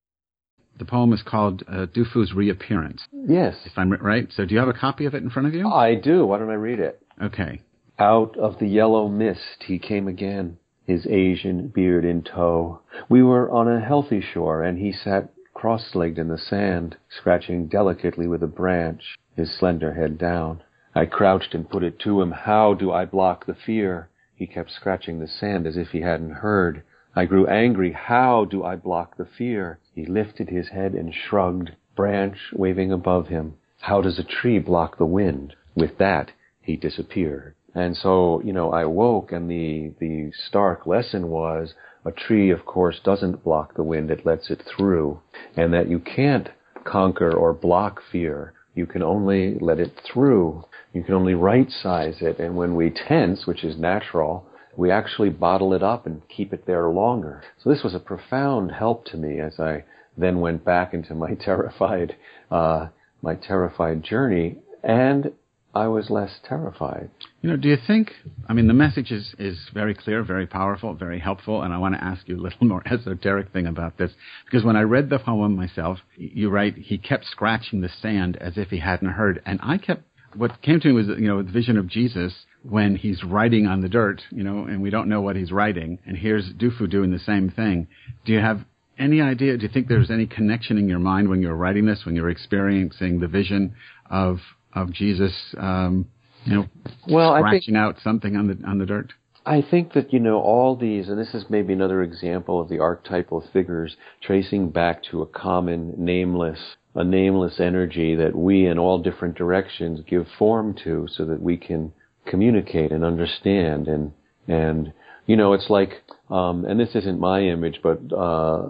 The 0.81 0.85
poem 0.85 1.13
is 1.13 1.21
called 1.21 1.61
uh, 1.67 1.85
Du 1.93 2.03
Fu's 2.03 2.33
Reappearance. 2.33 3.03
Yes. 3.13 3.55
If 3.65 3.77
I'm 3.77 3.93
right. 3.93 4.27
So 4.35 4.45
do 4.45 4.55
you 4.55 4.59
have 4.59 4.67
a 4.67 4.73
copy 4.73 5.05
of 5.05 5.13
it 5.13 5.21
in 5.21 5.29
front 5.29 5.47
of 5.47 5.53
you? 5.53 5.69
I 5.69 5.93
do. 5.93 6.25
Why 6.25 6.39
don't 6.39 6.49
I 6.49 6.55
read 6.55 6.79
it? 6.79 6.99
Okay. 7.21 7.61
Out 7.99 8.35
of 8.35 8.57
the 8.57 8.65
yellow 8.65 9.07
mist 9.07 9.65
he 9.67 9.77
came 9.77 10.07
again, 10.07 10.57
his 10.87 11.05
Asian 11.05 11.67
beard 11.67 12.03
in 12.03 12.23
tow. 12.23 12.81
We 13.09 13.21
were 13.21 13.51
on 13.51 13.67
a 13.67 13.79
healthy 13.79 14.21
shore, 14.21 14.63
and 14.63 14.79
he 14.79 14.91
sat 14.91 15.31
cross-legged 15.53 16.17
in 16.17 16.29
the 16.29 16.39
sand, 16.39 16.97
scratching 17.15 17.67
delicately 17.67 18.25
with 18.25 18.41
a 18.41 18.47
branch, 18.47 19.19
his 19.35 19.55
slender 19.55 19.93
head 19.93 20.17
down. 20.17 20.63
I 20.95 21.05
crouched 21.05 21.53
and 21.53 21.69
put 21.69 21.83
it 21.83 21.99
to 21.99 22.23
him, 22.23 22.31
how 22.31 22.73
do 22.73 22.91
I 22.91 23.05
block 23.05 23.45
the 23.45 23.53
fear? 23.53 24.09
He 24.33 24.47
kept 24.47 24.71
scratching 24.71 25.19
the 25.19 25.27
sand 25.27 25.67
as 25.67 25.77
if 25.77 25.89
he 25.89 26.01
hadn't 26.01 26.41
heard. 26.41 26.81
I 27.15 27.25
grew 27.25 27.45
angry. 27.45 27.91
How 27.91 28.45
do 28.45 28.63
I 28.63 28.77
block 28.77 29.17
the 29.17 29.27
fear? 29.37 29.77
He 29.93 30.05
lifted 30.05 30.49
his 30.49 30.69
head 30.69 30.93
and 30.93 31.13
shrugged, 31.13 31.71
branch 31.95 32.37
waving 32.53 32.91
above 32.91 33.27
him. 33.27 33.55
How 33.81 34.01
does 34.01 34.19
a 34.19 34.23
tree 34.23 34.59
block 34.59 34.97
the 34.97 35.05
wind? 35.05 35.55
With 35.75 35.97
that, 35.97 36.31
he 36.61 36.75
disappeared. 36.75 37.55
And 37.73 37.95
so, 37.95 38.41
you 38.43 38.53
know, 38.53 38.71
I 38.71 38.85
woke 38.85 39.31
and 39.31 39.49
the, 39.49 39.93
the 39.99 40.31
stark 40.47 40.85
lesson 40.85 41.29
was 41.29 41.73
a 42.05 42.11
tree, 42.11 42.49
of 42.49 42.65
course, 42.65 42.99
doesn't 43.03 43.43
block 43.43 43.75
the 43.75 43.83
wind, 43.83 44.11
it 44.11 44.25
lets 44.25 44.49
it 44.49 44.61
through. 44.75 45.19
And 45.55 45.73
that 45.73 45.89
you 45.89 45.99
can't 45.99 46.49
conquer 46.83 47.31
or 47.31 47.53
block 47.53 48.01
fear. 48.11 48.53
You 48.73 48.85
can 48.85 49.03
only 49.03 49.57
let 49.59 49.79
it 49.79 49.99
through. 50.11 50.65
You 50.93 51.03
can 51.03 51.13
only 51.13 51.33
right 51.33 51.69
size 51.69 52.21
it. 52.21 52.39
And 52.39 52.55
when 52.55 52.75
we 52.75 52.89
tense, 52.89 53.45
which 53.45 53.63
is 53.63 53.77
natural, 53.77 54.45
we 54.77 54.91
actually 54.91 55.29
bottle 55.29 55.73
it 55.73 55.83
up 55.83 56.05
and 56.05 56.21
keep 56.29 56.53
it 56.53 56.65
there 56.65 56.87
longer. 56.89 57.43
So 57.63 57.69
this 57.69 57.83
was 57.83 57.93
a 57.93 57.99
profound 57.99 58.71
help 58.71 59.05
to 59.05 59.17
me 59.17 59.39
as 59.39 59.59
I 59.59 59.83
then 60.17 60.39
went 60.39 60.63
back 60.63 60.93
into 60.93 61.15
my 61.15 61.33
terrified, 61.39 62.15
uh, 62.49 62.87
my 63.21 63.35
terrified 63.35 64.03
journey, 64.03 64.57
and 64.83 65.31
I 65.73 65.87
was 65.87 66.09
less 66.09 66.39
terrified. 66.47 67.09
You 67.41 67.49
know, 67.49 67.55
do 67.55 67.69
you 67.69 67.77
think? 67.87 68.11
I 68.47 68.53
mean, 68.53 68.67
the 68.67 68.73
message 68.73 69.11
is 69.11 69.33
is 69.39 69.57
very 69.73 69.93
clear, 69.93 70.21
very 70.21 70.45
powerful, 70.45 70.93
very 70.93 71.19
helpful, 71.19 71.61
and 71.61 71.73
I 71.73 71.77
want 71.77 71.95
to 71.95 72.03
ask 72.03 72.27
you 72.27 72.37
a 72.37 72.41
little 72.41 72.67
more 72.67 72.83
esoteric 72.85 73.51
thing 73.53 73.67
about 73.67 73.97
this 73.97 74.11
because 74.45 74.65
when 74.65 74.75
I 74.75 74.81
read 74.81 75.09
the 75.09 75.19
poem 75.19 75.55
myself, 75.55 75.99
you 76.17 76.49
write 76.49 76.75
he 76.75 76.97
kept 76.97 77.25
scratching 77.25 77.81
the 77.81 77.89
sand 78.01 78.37
as 78.41 78.57
if 78.57 78.69
he 78.69 78.79
hadn't 78.79 79.09
heard, 79.09 79.41
and 79.45 79.59
I 79.63 79.77
kept 79.77 80.03
what 80.35 80.61
came 80.61 80.79
to 80.81 80.87
me 80.87 80.93
was 80.93 81.07
you 81.07 81.27
know 81.27 81.41
the 81.41 81.51
vision 81.51 81.77
of 81.77 81.87
Jesus 81.87 82.33
when 82.63 82.95
he's 82.95 83.23
writing 83.23 83.65
on 83.67 83.81
the 83.81 83.89
dirt, 83.89 84.21
you 84.29 84.43
know, 84.43 84.65
and 84.65 84.81
we 84.81 84.89
don't 84.89 85.09
know 85.09 85.21
what 85.21 85.35
he's 85.35 85.51
writing. 85.51 85.99
And 86.05 86.17
here's 86.17 86.51
Du 86.53 86.71
Fu 86.71 86.87
doing 86.87 87.11
the 87.11 87.19
same 87.19 87.49
thing. 87.49 87.87
Do 88.25 88.33
you 88.33 88.39
have 88.39 88.61
any 88.99 89.21
idea? 89.21 89.57
Do 89.57 89.63
you 89.63 89.69
think 89.71 89.87
there's 89.87 90.11
any 90.11 90.27
connection 90.27 90.77
in 90.77 90.87
your 90.87 90.99
mind 90.99 91.29
when 91.29 91.41
you're 91.41 91.55
writing 91.55 91.85
this, 91.85 92.05
when 92.05 92.15
you're 92.15 92.29
experiencing 92.29 93.19
the 93.19 93.27
vision 93.27 93.73
of 94.09 94.39
of 94.73 94.93
Jesus, 94.93 95.33
um, 95.57 96.07
you 96.45 96.55
know, 96.55 96.65
well, 97.07 97.35
scratching 97.37 97.73
think, 97.73 97.77
out 97.77 97.95
something 98.03 98.35
on 98.35 98.47
the 98.47 98.57
on 98.67 98.77
the 98.77 98.85
dirt? 98.85 99.13
I 99.45 99.63
think 99.63 99.93
that 99.93 100.13
you 100.13 100.19
know 100.19 100.39
all 100.39 100.75
these, 100.75 101.09
and 101.09 101.17
this 101.17 101.33
is 101.33 101.45
maybe 101.49 101.73
another 101.73 102.03
example 102.03 102.61
of 102.61 102.69
the 102.69 102.79
archetypal 102.79 103.43
figures 103.51 103.97
tracing 104.21 104.69
back 104.69 105.03
to 105.05 105.21
a 105.21 105.25
common 105.25 105.95
nameless 105.97 106.59
a 106.93 107.03
nameless 107.03 107.59
energy 107.59 108.15
that 108.15 108.35
we 108.35 108.67
in 108.67 108.77
all 108.77 108.99
different 108.99 109.35
directions 109.35 110.01
give 110.05 110.27
form 110.37 110.75
to 110.83 111.07
so 111.09 111.23
that 111.25 111.41
we 111.41 111.55
can 111.55 111.93
communicate 112.25 112.91
and 112.91 113.03
understand 113.03 113.87
and 113.87 114.11
and 114.47 114.93
you 115.25 115.35
know 115.35 115.53
it's 115.53 115.69
like 115.69 116.01
um, 116.29 116.65
and 116.65 116.79
this 116.79 116.95
isn't 116.95 117.19
my 117.19 117.41
image 117.41 117.79
but 117.83 117.99
uh, 118.11 118.63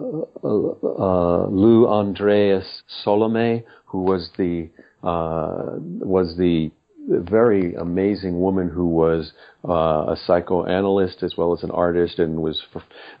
uh, 0.44 1.46
Lou 1.46 1.86
Andreas 1.86 2.82
Salome 3.04 3.64
who 3.86 4.02
was 4.02 4.30
the 4.36 4.68
uh, 5.02 5.76
was 6.00 6.36
the 6.38 6.70
very 7.08 7.74
amazing 7.74 8.40
woman 8.40 8.68
who 8.68 8.86
was 8.86 9.32
uh, 9.68 10.12
a 10.12 10.16
psychoanalyst 10.24 11.22
as 11.22 11.36
well 11.36 11.52
as 11.52 11.62
an 11.62 11.70
artist 11.70 12.18
and 12.18 12.40
was 12.40 12.62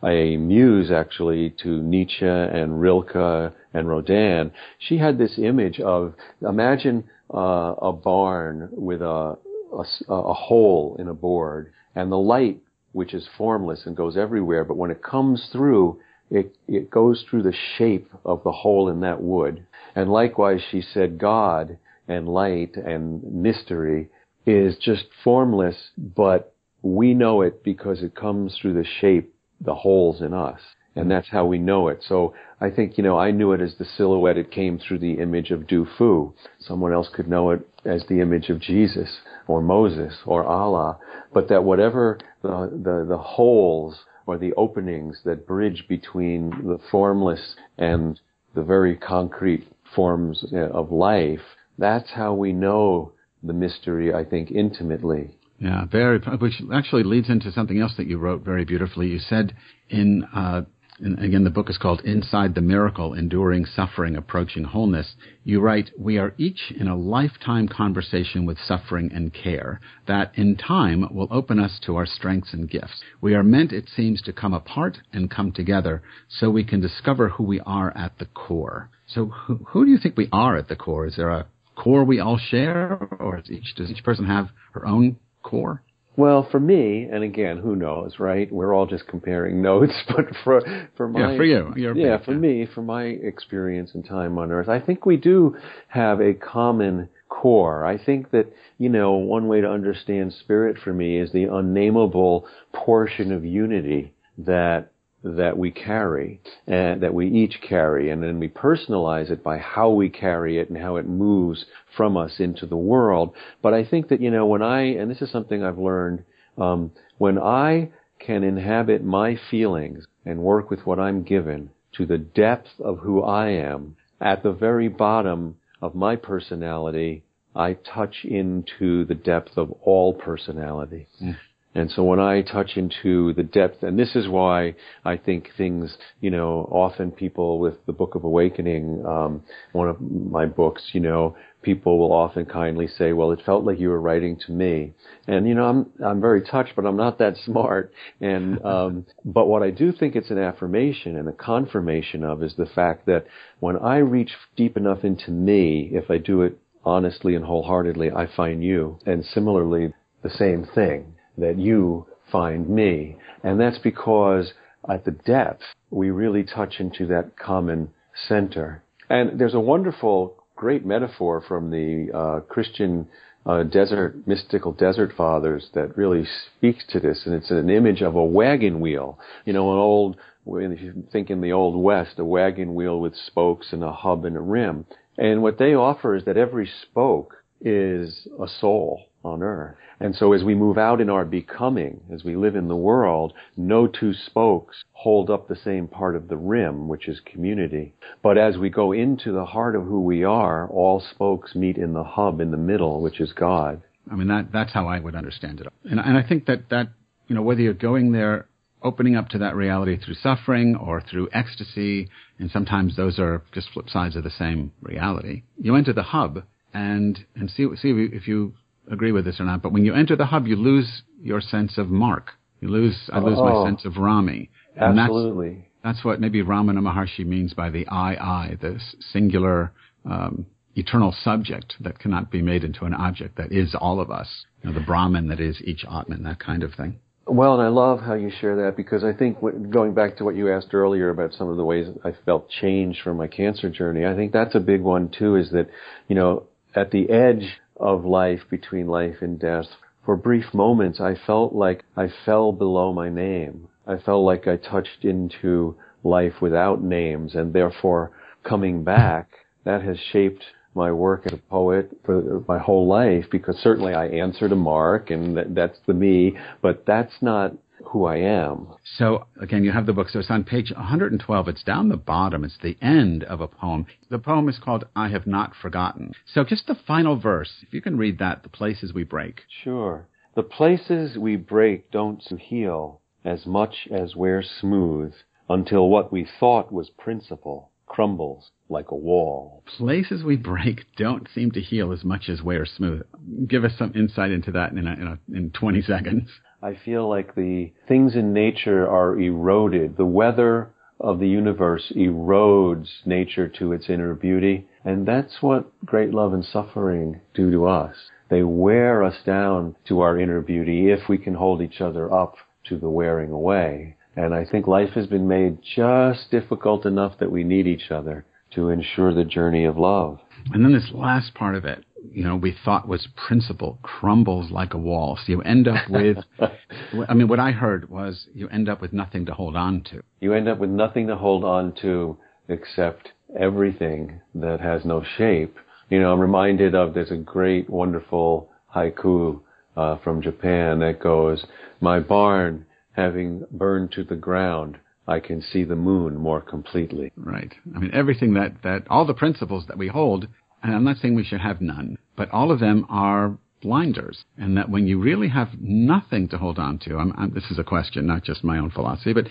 a 0.04 0.36
muse 0.36 0.90
actually 0.90 1.50
to 1.62 1.82
Nietzsche 1.82 2.24
and 2.24 2.80
Rilke 2.80 3.52
and 3.74 3.88
Rodin. 3.88 4.52
She 4.78 4.98
had 4.98 5.18
this 5.18 5.38
image 5.38 5.80
of 5.80 6.14
imagine 6.40 7.04
uh, 7.34 7.74
a 7.80 7.92
barn 7.92 8.68
with 8.72 9.02
a 9.02 9.36
a, 9.72 10.12
a 10.12 10.34
hole 10.34 10.96
in 10.98 11.08
a 11.08 11.14
board, 11.14 11.72
and 11.94 12.10
the 12.10 12.18
light, 12.18 12.60
which 12.92 13.14
is 13.14 13.28
formless 13.36 13.86
and 13.86 13.96
goes 13.96 14.16
everywhere, 14.16 14.64
but 14.64 14.76
when 14.76 14.90
it 14.90 15.02
comes 15.02 15.48
through, 15.52 16.00
it, 16.30 16.56
it 16.66 16.90
goes 16.90 17.24
through 17.28 17.42
the 17.42 17.54
shape 17.76 18.10
of 18.24 18.42
the 18.44 18.52
hole 18.52 18.88
in 18.88 19.00
that 19.00 19.22
wood. 19.22 19.66
And 19.94 20.10
likewise, 20.10 20.60
she 20.70 20.80
said, 20.80 21.18
God 21.18 21.78
and 22.08 22.28
light 22.28 22.76
and 22.76 23.22
mystery 23.22 24.08
is 24.46 24.76
just 24.78 25.04
formless, 25.22 25.90
but 25.96 26.54
we 26.82 27.14
know 27.14 27.42
it 27.42 27.62
because 27.62 28.02
it 28.02 28.14
comes 28.14 28.56
through 28.60 28.74
the 28.74 28.86
shape, 29.00 29.34
the 29.60 29.74
holes 29.74 30.20
in 30.20 30.34
us. 30.34 30.60
And 30.94 31.10
that's 31.10 31.28
how 31.28 31.46
we 31.46 31.58
know 31.58 31.88
it. 31.88 32.04
So 32.06 32.34
I 32.60 32.70
think, 32.70 32.98
you 32.98 33.04
know, 33.04 33.18
I 33.18 33.30
knew 33.30 33.52
it 33.52 33.60
as 33.60 33.74
the 33.78 33.84
silhouette. 33.84 34.36
It 34.36 34.50
came 34.50 34.78
through 34.78 34.98
the 34.98 35.14
image 35.14 35.50
of 35.50 35.66
Du 35.66 35.86
Fu. 35.96 36.34
Someone 36.58 36.92
else 36.92 37.08
could 37.12 37.28
know 37.28 37.50
it 37.50 37.66
as 37.84 38.04
the 38.08 38.20
image 38.20 38.50
of 38.50 38.60
Jesus 38.60 39.20
or 39.46 39.62
Moses 39.62 40.14
or 40.26 40.44
Allah. 40.44 40.98
But 41.32 41.48
that 41.48 41.64
whatever 41.64 42.18
the, 42.42 42.70
the, 42.70 43.06
the 43.08 43.18
holes 43.18 44.00
or 44.26 44.36
the 44.36 44.52
openings 44.54 45.20
that 45.24 45.46
bridge 45.46 45.86
between 45.88 46.50
the 46.50 46.78
formless 46.90 47.56
and 47.78 48.20
the 48.54 48.62
very 48.62 48.96
concrete 48.96 49.66
forms 49.96 50.44
uh, 50.52 50.56
of 50.56 50.92
life, 50.92 51.40
that's 51.78 52.10
how 52.10 52.34
we 52.34 52.52
know 52.52 53.12
the 53.42 53.54
mystery, 53.54 54.12
I 54.12 54.24
think, 54.24 54.50
intimately. 54.50 55.36
Yeah, 55.58 55.84
very, 55.86 56.18
which 56.18 56.60
actually 56.72 57.04
leads 57.04 57.28
into 57.28 57.50
something 57.52 57.80
else 57.80 57.94
that 57.96 58.06
you 58.06 58.18
wrote 58.18 58.44
very 58.44 58.64
beautifully. 58.64 59.08
You 59.08 59.18
said 59.18 59.54
in, 59.88 60.24
uh, 60.34 60.62
in, 61.02 61.18
again, 61.18 61.44
the 61.44 61.50
book 61.50 61.68
is 61.68 61.78
called 61.78 62.00
Inside 62.04 62.54
the 62.54 62.60
Miracle, 62.60 63.12
Enduring 63.12 63.66
Suffering, 63.66 64.16
Approaching 64.16 64.64
Wholeness. 64.64 65.14
You 65.44 65.60
write, 65.60 65.90
we 65.98 66.16
are 66.16 66.34
each 66.38 66.72
in 66.78 66.86
a 66.86 66.96
lifetime 66.96 67.68
conversation 67.68 68.46
with 68.46 68.58
suffering 68.58 69.10
and 69.12 69.34
care 69.34 69.80
that 70.06 70.32
in 70.36 70.56
time 70.56 71.12
will 71.12 71.28
open 71.30 71.58
us 71.58 71.80
to 71.86 71.96
our 71.96 72.06
strengths 72.06 72.52
and 72.52 72.70
gifts. 72.70 73.02
We 73.20 73.34
are 73.34 73.42
meant, 73.42 73.72
it 73.72 73.88
seems, 73.94 74.22
to 74.22 74.32
come 74.32 74.54
apart 74.54 74.98
and 75.12 75.30
come 75.30 75.52
together 75.52 76.02
so 76.28 76.50
we 76.50 76.64
can 76.64 76.80
discover 76.80 77.30
who 77.30 77.44
we 77.44 77.60
are 77.60 77.96
at 77.96 78.18
the 78.18 78.26
core. 78.26 78.88
So 79.06 79.26
who, 79.26 79.56
who 79.68 79.84
do 79.84 79.90
you 79.90 79.98
think 79.98 80.16
we 80.16 80.28
are 80.32 80.56
at 80.56 80.68
the 80.68 80.76
core? 80.76 81.06
Is 81.06 81.16
there 81.16 81.30
a 81.30 81.46
core 81.74 82.04
we 82.04 82.20
all 82.20 82.38
share 82.38 83.08
or 83.18 83.38
does 83.38 83.50
each, 83.50 83.74
does 83.74 83.90
each 83.90 84.04
person 84.04 84.26
have 84.26 84.50
her 84.72 84.86
own 84.86 85.16
core? 85.42 85.82
Well, 86.16 86.46
for 86.50 86.60
me, 86.60 87.08
and 87.10 87.24
again, 87.24 87.58
who 87.58 87.74
knows, 87.74 88.18
right? 88.18 88.50
We're 88.52 88.74
all 88.74 88.86
just 88.86 89.06
comparing 89.06 89.62
notes, 89.70 89.94
but 90.08 90.26
for 90.44 90.60
for 90.96 91.08
my 91.08 91.32
yeah, 91.32 91.36
for 91.36 91.44
you, 91.44 91.72
You're 91.76 91.96
yeah, 91.96 92.18
for 92.18 92.32
me, 92.32 92.66
for 92.66 92.82
my 92.82 93.04
experience 93.04 93.92
and 93.94 94.04
time 94.04 94.36
on 94.38 94.52
Earth, 94.52 94.68
I 94.68 94.80
think 94.80 95.06
we 95.06 95.16
do 95.16 95.56
have 95.88 96.20
a 96.20 96.34
common 96.34 97.08
core. 97.28 97.86
I 97.86 97.96
think 97.96 98.30
that 98.32 98.52
you 98.78 98.88
know 98.88 99.12
one 99.12 99.48
way 99.48 99.60
to 99.62 99.70
understand 99.70 100.34
spirit 100.34 100.76
for 100.78 100.92
me 100.92 101.18
is 101.18 101.32
the 101.32 101.44
unnameable 101.44 102.46
portion 102.74 103.32
of 103.32 103.44
unity 103.44 104.12
that 104.38 104.92
that 105.24 105.56
we 105.56 105.70
carry 105.70 106.40
and 106.66 107.02
that 107.02 107.14
we 107.14 107.28
each 107.28 107.60
carry 107.60 108.10
and 108.10 108.22
then 108.22 108.38
we 108.40 108.48
personalize 108.48 109.30
it 109.30 109.42
by 109.42 109.56
how 109.58 109.90
we 109.90 110.08
carry 110.08 110.58
it 110.58 110.68
and 110.68 110.78
how 110.78 110.96
it 110.96 111.06
moves 111.06 111.64
from 111.96 112.16
us 112.16 112.40
into 112.40 112.66
the 112.66 112.76
world 112.76 113.32
but 113.62 113.72
i 113.72 113.84
think 113.84 114.08
that 114.08 114.20
you 114.20 114.30
know 114.30 114.46
when 114.46 114.62
i 114.62 114.82
and 114.82 115.10
this 115.10 115.22
is 115.22 115.30
something 115.30 115.62
i've 115.62 115.78
learned 115.78 116.24
um, 116.58 116.90
when 117.18 117.38
i 117.38 117.88
can 118.18 118.42
inhabit 118.42 119.04
my 119.04 119.38
feelings 119.50 120.04
and 120.26 120.40
work 120.40 120.70
with 120.70 120.80
what 120.86 120.98
i'm 120.98 121.22
given 121.22 121.70
to 121.92 122.04
the 122.04 122.18
depth 122.18 122.70
of 122.80 122.98
who 122.98 123.22
i 123.22 123.48
am 123.48 123.96
at 124.20 124.42
the 124.42 124.52
very 124.52 124.88
bottom 124.88 125.56
of 125.80 125.94
my 125.94 126.16
personality 126.16 127.22
i 127.54 127.74
touch 127.74 128.24
into 128.24 129.04
the 129.04 129.14
depth 129.14 129.56
of 129.56 129.70
all 129.82 130.12
personality 130.12 131.06
mm. 131.22 131.36
And 131.74 131.90
so 131.90 132.02
when 132.04 132.20
I 132.20 132.42
touch 132.42 132.76
into 132.76 133.32
the 133.32 133.42
depth, 133.42 133.82
and 133.82 133.98
this 133.98 134.14
is 134.14 134.28
why 134.28 134.74
I 135.04 135.16
think 135.16 135.50
things, 135.56 135.96
you 136.20 136.30
know, 136.30 136.68
often 136.70 137.10
people 137.10 137.58
with 137.58 137.84
the 137.86 137.94
Book 137.94 138.14
of 138.14 138.24
Awakening, 138.24 139.04
um, 139.06 139.42
one 139.72 139.88
of 139.88 140.00
my 140.00 140.44
books, 140.44 140.90
you 140.92 141.00
know, 141.00 141.34
people 141.62 141.98
will 141.98 142.12
often 142.12 142.44
kindly 142.44 142.88
say, 142.88 143.14
well, 143.14 143.32
it 143.32 143.40
felt 143.46 143.64
like 143.64 143.80
you 143.80 143.88
were 143.88 144.00
writing 144.00 144.38
to 144.46 144.52
me. 144.52 144.92
And, 145.26 145.48
you 145.48 145.54
know, 145.54 145.64
I'm, 145.64 145.90
I'm 146.04 146.20
very 146.20 146.42
touched, 146.42 146.76
but 146.76 146.84
I'm 146.84 146.96
not 146.96 147.18
that 147.20 147.36
smart. 147.44 147.92
And, 148.20 148.62
um, 148.64 149.06
but 149.24 149.46
what 149.46 149.62
I 149.62 149.70
do 149.70 149.92
think 149.92 150.14
it's 150.14 150.30
an 150.30 150.38
affirmation 150.38 151.16
and 151.16 151.28
a 151.28 151.32
confirmation 151.32 152.22
of 152.22 152.42
is 152.42 152.54
the 152.56 152.66
fact 152.66 153.06
that 153.06 153.26
when 153.60 153.78
I 153.78 153.98
reach 153.98 154.32
deep 154.56 154.76
enough 154.76 155.04
into 155.04 155.30
me, 155.30 155.90
if 155.92 156.10
I 156.10 156.18
do 156.18 156.42
it 156.42 156.58
honestly 156.84 157.34
and 157.34 157.44
wholeheartedly, 157.44 158.10
I 158.10 158.26
find 158.26 158.62
you. 158.62 158.98
And 159.06 159.24
similarly, 159.24 159.94
the 160.22 160.30
same 160.30 160.66
thing 160.74 161.14
that 161.38 161.58
you 161.58 162.06
find 162.30 162.68
me. 162.68 163.16
And 163.42 163.60
that's 163.60 163.78
because 163.78 164.52
at 164.88 165.04
the 165.04 165.10
depth, 165.10 165.62
we 165.90 166.10
really 166.10 166.44
touch 166.44 166.76
into 166.80 167.06
that 167.06 167.36
common 167.36 167.90
center. 168.28 168.82
And 169.08 169.38
there's 169.38 169.54
a 169.54 169.60
wonderful, 169.60 170.36
great 170.56 170.84
metaphor 170.84 171.42
from 171.46 171.70
the 171.70 172.10
uh, 172.12 172.40
Christian 172.40 173.08
uh, 173.44 173.64
desert, 173.64 174.26
mystical 174.26 174.72
desert 174.72 175.12
fathers 175.16 175.68
that 175.74 175.96
really 175.96 176.26
speaks 176.56 176.84
to 176.90 177.00
this. 177.00 177.22
And 177.26 177.34
it's 177.34 177.50
an 177.50 177.70
image 177.70 178.02
of 178.02 178.14
a 178.14 178.24
wagon 178.24 178.80
wheel. 178.80 179.18
You 179.44 179.52
know, 179.52 179.72
an 179.72 179.78
old, 179.78 180.16
if 180.46 180.80
you 180.80 181.04
think 181.12 181.30
in 181.30 181.40
the 181.40 181.52
Old 181.52 181.80
West, 181.80 182.18
a 182.18 182.24
wagon 182.24 182.74
wheel 182.74 183.00
with 183.00 183.14
spokes 183.14 183.68
and 183.72 183.82
a 183.82 183.92
hub 183.92 184.24
and 184.24 184.36
a 184.36 184.40
rim. 184.40 184.86
And 185.18 185.42
what 185.42 185.58
they 185.58 185.74
offer 185.74 186.16
is 186.16 186.24
that 186.24 186.36
every 186.36 186.68
spoke 186.82 187.36
is 187.60 188.26
a 188.40 188.48
soul 188.48 189.02
on 189.24 189.42
earth. 189.42 189.76
And 190.00 190.14
so 190.14 190.32
as 190.32 190.42
we 190.42 190.54
move 190.54 190.78
out 190.78 191.00
in 191.00 191.08
our 191.08 191.24
becoming, 191.24 192.00
as 192.12 192.24
we 192.24 192.36
live 192.36 192.56
in 192.56 192.68
the 192.68 192.76
world, 192.76 193.32
no 193.56 193.86
two 193.86 194.12
spokes 194.12 194.82
hold 194.92 195.30
up 195.30 195.48
the 195.48 195.56
same 195.56 195.86
part 195.86 196.16
of 196.16 196.28
the 196.28 196.36
rim, 196.36 196.88
which 196.88 197.08
is 197.08 197.20
community. 197.20 197.94
But 198.22 198.38
as 198.38 198.56
we 198.56 198.70
go 198.70 198.92
into 198.92 199.32
the 199.32 199.44
heart 199.44 199.76
of 199.76 199.84
who 199.84 200.00
we 200.00 200.24
are, 200.24 200.68
all 200.68 201.00
spokes 201.00 201.54
meet 201.54 201.76
in 201.76 201.92
the 201.92 202.04
hub 202.04 202.40
in 202.40 202.50
the 202.50 202.56
middle, 202.56 203.00
which 203.00 203.20
is 203.20 203.32
God. 203.32 203.82
I 204.10 204.16
mean, 204.16 204.28
that, 204.28 204.50
that's 204.52 204.72
how 204.72 204.88
I 204.88 204.98
would 204.98 205.14
understand 205.14 205.60
it. 205.60 205.68
And, 205.84 206.00
and 206.00 206.16
I 206.16 206.26
think 206.26 206.46
that, 206.46 206.68
that, 206.70 206.88
you 207.28 207.36
know, 207.36 207.42
whether 207.42 207.60
you're 207.60 207.74
going 207.74 208.12
there 208.12 208.46
opening 208.82 209.16
up 209.16 209.28
to 209.28 209.38
that 209.38 209.54
reality 209.54 209.96
through 209.96 210.14
suffering 210.14 210.76
or 210.76 211.00
through 211.00 211.28
ecstasy, 211.32 212.08
and 212.38 212.50
sometimes 212.50 212.96
those 212.96 213.18
are 213.18 213.42
just 213.52 213.70
flip 213.70 213.88
sides 213.88 214.16
of 214.16 214.24
the 214.24 214.30
same 214.30 214.72
reality. 214.82 215.42
You 215.58 215.76
enter 215.76 215.92
the 215.92 216.02
hub 216.02 216.42
and 216.74 217.18
and 217.36 217.50
see 217.50 217.68
see 217.76 217.90
if 218.12 218.26
you 218.26 218.54
agree 218.90 219.12
with 219.12 219.24
this 219.24 219.40
or 219.40 219.44
not. 219.44 219.62
But 219.62 219.72
when 219.72 219.84
you 219.84 219.94
enter 219.94 220.16
the 220.16 220.26
hub, 220.26 220.46
you 220.46 220.56
lose 220.56 221.02
your 221.20 221.40
sense 221.40 221.78
of 221.78 221.88
Mark. 221.88 222.32
You 222.60 222.68
lose 222.68 223.10
I 223.12 223.18
lose 223.18 223.38
oh, 223.38 223.44
my 223.44 223.68
sense 223.68 223.84
of 223.84 223.96
Rami. 223.96 224.50
And 224.76 224.98
absolutely. 224.98 225.68
That's, 225.82 225.96
that's 225.96 226.04
what 226.04 226.20
maybe 226.20 226.42
Ramana 226.42 226.78
Maharshi 226.78 227.26
means 227.26 227.54
by 227.54 227.70
the 227.70 227.86
I 227.88 228.14
I, 228.14 228.56
this 228.60 228.94
singular 229.12 229.72
um, 230.04 230.46
eternal 230.74 231.14
subject 231.22 231.74
that 231.80 231.98
cannot 231.98 232.30
be 232.30 232.40
made 232.40 232.64
into 232.64 232.84
an 232.84 232.94
object 232.94 233.36
that 233.36 233.52
is 233.52 233.74
all 233.78 234.00
of 234.00 234.10
us. 234.10 234.46
You 234.62 234.70
know, 234.70 234.78
the 234.78 234.84
Brahman 234.84 235.28
that 235.28 235.40
is 235.40 235.60
each 235.62 235.84
Atman, 235.84 236.22
that 236.22 236.38
kind 236.38 236.62
of 236.62 236.74
thing. 236.74 236.98
Well, 237.26 237.54
and 237.54 237.62
I 237.62 237.68
love 237.68 238.00
how 238.00 238.14
you 238.14 238.30
share 238.40 238.64
that 238.64 238.76
because 238.76 239.04
I 239.04 239.12
think 239.12 239.38
going 239.70 239.94
back 239.94 240.16
to 240.16 240.24
what 240.24 240.34
you 240.34 240.52
asked 240.52 240.74
earlier 240.74 241.08
about 241.08 241.32
some 241.34 241.48
of 241.48 241.56
the 241.56 241.64
ways 241.64 241.86
I 242.04 242.12
felt 242.24 242.50
change 242.50 243.00
from 243.02 243.16
my 243.16 243.28
cancer 243.28 243.70
journey, 243.70 244.04
I 244.04 244.16
think 244.16 244.32
that's 244.32 244.56
a 244.56 244.60
big 244.60 244.80
one 244.80 245.08
too. 245.16 245.36
Is 245.36 245.50
that 245.52 245.68
you 246.08 246.16
know 246.16 246.44
at 246.74 246.90
the 246.90 247.08
edge 247.10 247.60
of 247.82 248.04
life 248.04 248.40
between 248.48 248.86
life 248.86 249.16
and 249.20 249.38
death, 249.38 249.66
for 250.04 250.16
brief 250.16 250.52
moments, 250.54 251.00
I 251.00 251.14
felt 251.14 251.54
like 251.54 251.84
I 251.96 252.08
fell 252.24 252.52
below 252.52 252.92
my 252.92 253.08
name. 253.08 253.68
I 253.86 253.96
felt 253.96 254.24
like 254.24 254.46
I 254.48 254.56
touched 254.56 255.04
into 255.04 255.76
life 256.04 256.40
without 256.40 256.82
names 256.82 257.34
and 257.34 257.52
therefore 257.52 258.12
coming 258.42 258.82
back, 258.84 259.28
that 259.64 259.82
has 259.82 259.98
shaped 259.98 260.44
my 260.74 260.90
work 260.90 261.26
as 261.26 261.32
a 261.32 261.50
poet 261.50 261.90
for 262.04 262.42
my 262.48 262.58
whole 262.58 262.88
life 262.88 263.26
because 263.30 263.56
certainly 263.58 263.94
I 263.94 264.06
answer 264.06 264.48
to 264.48 264.56
Mark 264.56 265.10
and 265.10 265.36
that, 265.36 265.54
that's 265.54 265.78
the 265.86 265.94
me, 265.94 266.36
but 266.62 266.84
that's 266.86 267.14
not 267.20 267.52
who 267.86 268.04
I 268.04 268.16
am. 268.16 268.68
So 268.96 269.26
again, 269.40 269.64
you 269.64 269.72
have 269.72 269.86
the 269.86 269.92
book. 269.92 270.08
So 270.08 270.18
it's 270.18 270.30
on 270.30 270.44
page 270.44 270.72
112. 270.74 271.48
It's 271.48 271.62
down 271.62 271.88
the 271.88 271.96
bottom. 271.96 272.44
It's 272.44 272.58
the 272.62 272.76
end 272.82 273.24
of 273.24 273.40
a 273.40 273.48
poem. 273.48 273.86
The 274.10 274.18
poem 274.18 274.48
is 274.48 274.58
called 274.58 274.84
I 274.96 275.08
Have 275.08 275.26
Not 275.26 275.52
Forgotten. 275.60 276.12
So 276.26 276.44
just 276.44 276.66
the 276.66 276.74
final 276.74 277.16
verse, 277.16 277.50
if 277.62 277.72
you 277.72 277.80
can 277.80 277.96
read 277.96 278.18
that, 278.18 278.42
the 278.42 278.48
places 278.48 278.92
we 278.92 279.04
break. 279.04 279.42
Sure. 279.62 280.08
The 280.34 280.42
places 280.42 281.18
we 281.18 281.36
break 281.36 281.90
don't 281.90 282.22
heal 282.22 283.00
as 283.24 283.46
much 283.46 283.88
as 283.92 284.16
we're 284.16 284.42
smooth 284.42 285.12
until 285.48 285.88
what 285.88 286.12
we 286.12 286.26
thought 286.40 286.72
was 286.72 286.90
principle 286.90 287.70
crumbles 287.86 288.50
like 288.70 288.90
a 288.90 288.96
wall. 288.96 289.62
Places 289.66 290.24
we 290.24 290.36
break 290.36 290.86
don't 290.96 291.28
seem 291.34 291.50
to 291.50 291.60
heal 291.60 291.92
as 291.92 292.02
much 292.04 292.28
as 292.30 292.40
we're 292.40 292.64
smooth. 292.64 293.02
Give 293.46 293.64
us 293.64 293.72
some 293.76 293.92
insight 293.94 294.30
into 294.30 294.50
that 294.52 294.72
in, 294.72 294.86
a, 294.86 294.92
in, 294.94 295.06
a, 295.06 295.18
in 295.36 295.50
20 295.50 295.82
seconds. 295.82 296.30
I 296.62 296.78
feel 296.84 297.08
like 297.08 297.34
the 297.34 297.72
things 297.88 298.14
in 298.14 298.32
nature 298.32 298.88
are 298.88 299.18
eroded. 299.18 299.96
The 299.96 300.06
weather 300.06 300.70
of 301.00 301.18
the 301.18 301.28
universe 301.28 301.92
erodes 301.96 302.88
nature 303.04 303.48
to 303.48 303.72
its 303.72 303.90
inner 303.90 304.14
beauty. 304.14 304.68
And 304.84 305.06
that's 305.06 305.42
what 305.42 305.70
great 305.84 306.14
love 306.14 306.32
and 306.32 306.44
suffering 306.44 307.20
do 307.34 307.50
to 307.50 307.66
us. 307.66 307.96
They 308.30 308.44
wear 308.44 309.02
us 309.02 309.16
down 309.26 309.76
to 309.88 310.00
our 310.00 310.18
inner 310.18 310.40
beauty 310.40 310.90
if 310.90 311.08
we 311.08 311.18
can 311.18 311.34
hold 311.34 311.60
each 311.60 311.80
other 311.80 312.12
up 312.12 312.36
to 312.68 312.78
the 312.78 312.88
wearing 312.88 313.32
away. 313.32 313.96
And 314.14 314.32
I 314.32 314.44
think 314.44 314.66
life 314.66 314.90
has 314.90 315.06
been 315.06 315.26
made 315.26 315.58
just 315.62 316.30
difficult 316.30 316.86
enough 316.86 317.18
that 317.18 317.32
we 317.32 317.44
need 317.44 317.66
each 317.66 317.90
other 317.90 318.24
to 318.54 318.68
ensure 318.68 319.12
the 319.12 319.24
journey 319.24 319.64
of 319.64 319.76
love. 319.76 320.18
And 320.52 320.64
then 320.64 320.72
this 320.72 320.90
last 320.92 321.34
part 321.34 321.54
of 321.54 321.64
it, 321.64 321.84
you 322.10 322.24
know 322.24 322.36
we 322.36 322.56
thought 322.64 322.88
was 322.88 323.06
principle 323.28 323.78
crumbles 323.82 324.50
like 324.50 324.74
a 324.74 324.78
wall. 324.78 325.16
So 325.16 325.32
you 325.32 325.42
end 325.42 325.68
up 325.68 325.88
with, 325.88 326.18
I 327.08 327.14
mean, 327.14 327.28
what 327.28 327.38
I 327.38 327.52
heard 327.52 327.88
was 327.88 328.26
you 328.34 328.48
end 328.48 328.68
up 328.68 328.80
with 328.80 328.92
nothing 328.92 329.26
to 329.26 329.34
hold 329.34 329.56
on 329.56 329.82
to. 329.90 330.02
You 330.20 330.32
end 330.34 330.48
up 330.48 330.58
with 330.58 330.70
nothing 330.70 331.06
to 331.08 331.16
hold 331.16 331.44
on 331.44 331.72
to 331.82 332.16
except 332.48 333.10
everything 333.38 334.20
that 334.34 334.60
has 334.60 334.84
no 334.84 335.04
shape. 335.16 335.56
You 335.90 336.00
know, 336.00 336.12
I'm 336.12 336.20
reminded 336.20 336.74
of 336.74 336.94
there's 336.94 337.10
a 337.10 337.16
great, 337.16 337.68
wonderful 337.68 338.50
haiku 338.74 339.40
uh, 339.76 339.98
from 339.98 340.22
Japan 340.22 340.80
that 340.80 341.00
goes, 341.00 341.44
"My 341.80 342.00
barn 342.00 342.66
having 342.92 343.44
burned 343.50 343.92
to 343.92 344.04
the 344.04 344.16
ground." 344.16 344.78
I 345.06 345.18
can 345.18 345.42
see 345.42 345.64
the 345.64 345.74
moon 345.74 346.16
more 346.16 346.40
completely. 346.40 347.12
Right. 347.16 347.52
I 347.74 347.80
mean, 347.80 347.90
everything 347.92 348.34
that, 348.34 348.62
that, 348.62 348.86
all 348.88 349.04
the 349.04 349.14
principles 349.14 349.66
that 349.66 349.76
we 349.76 349.88
hold, 349.88 350.28
and 350.62 350.74
I'm 350.74 350.84
not 350.84 350.98
saying 350.98 351.14
we 351.14 351.24
should 351.24 351.40
have 351.40 351.60
none, 351.60 351.98
but 352.16 352.30
all 352.30 352.50
of 352.50 352.60
them 352.60 352.86
are 352.88 353.36
blinders. 353.60 354.24
And 354.36 354.56
that 354.56 354.68
when 354.68 354.86
you 354.86 354.98
really 355.00 355.28
have 355.28 355.48
nothing 355.60 356.28
to 356.28 356.38
hold 356.38 356.58
on 356.58 356.78
to, 356.80 356.98
I'm, 356.98 357.12
I'm, 357.16 357.32
this 357.32 357.50
is 357.50 357.58
a 357.58 357.64
question, 357.64 358.06
not 358.06 358.24
just 358.24 358.44
my 358.44 358.58
own 358.58 358.70
philosophy, 358.70 359.12
but 359.12 359.26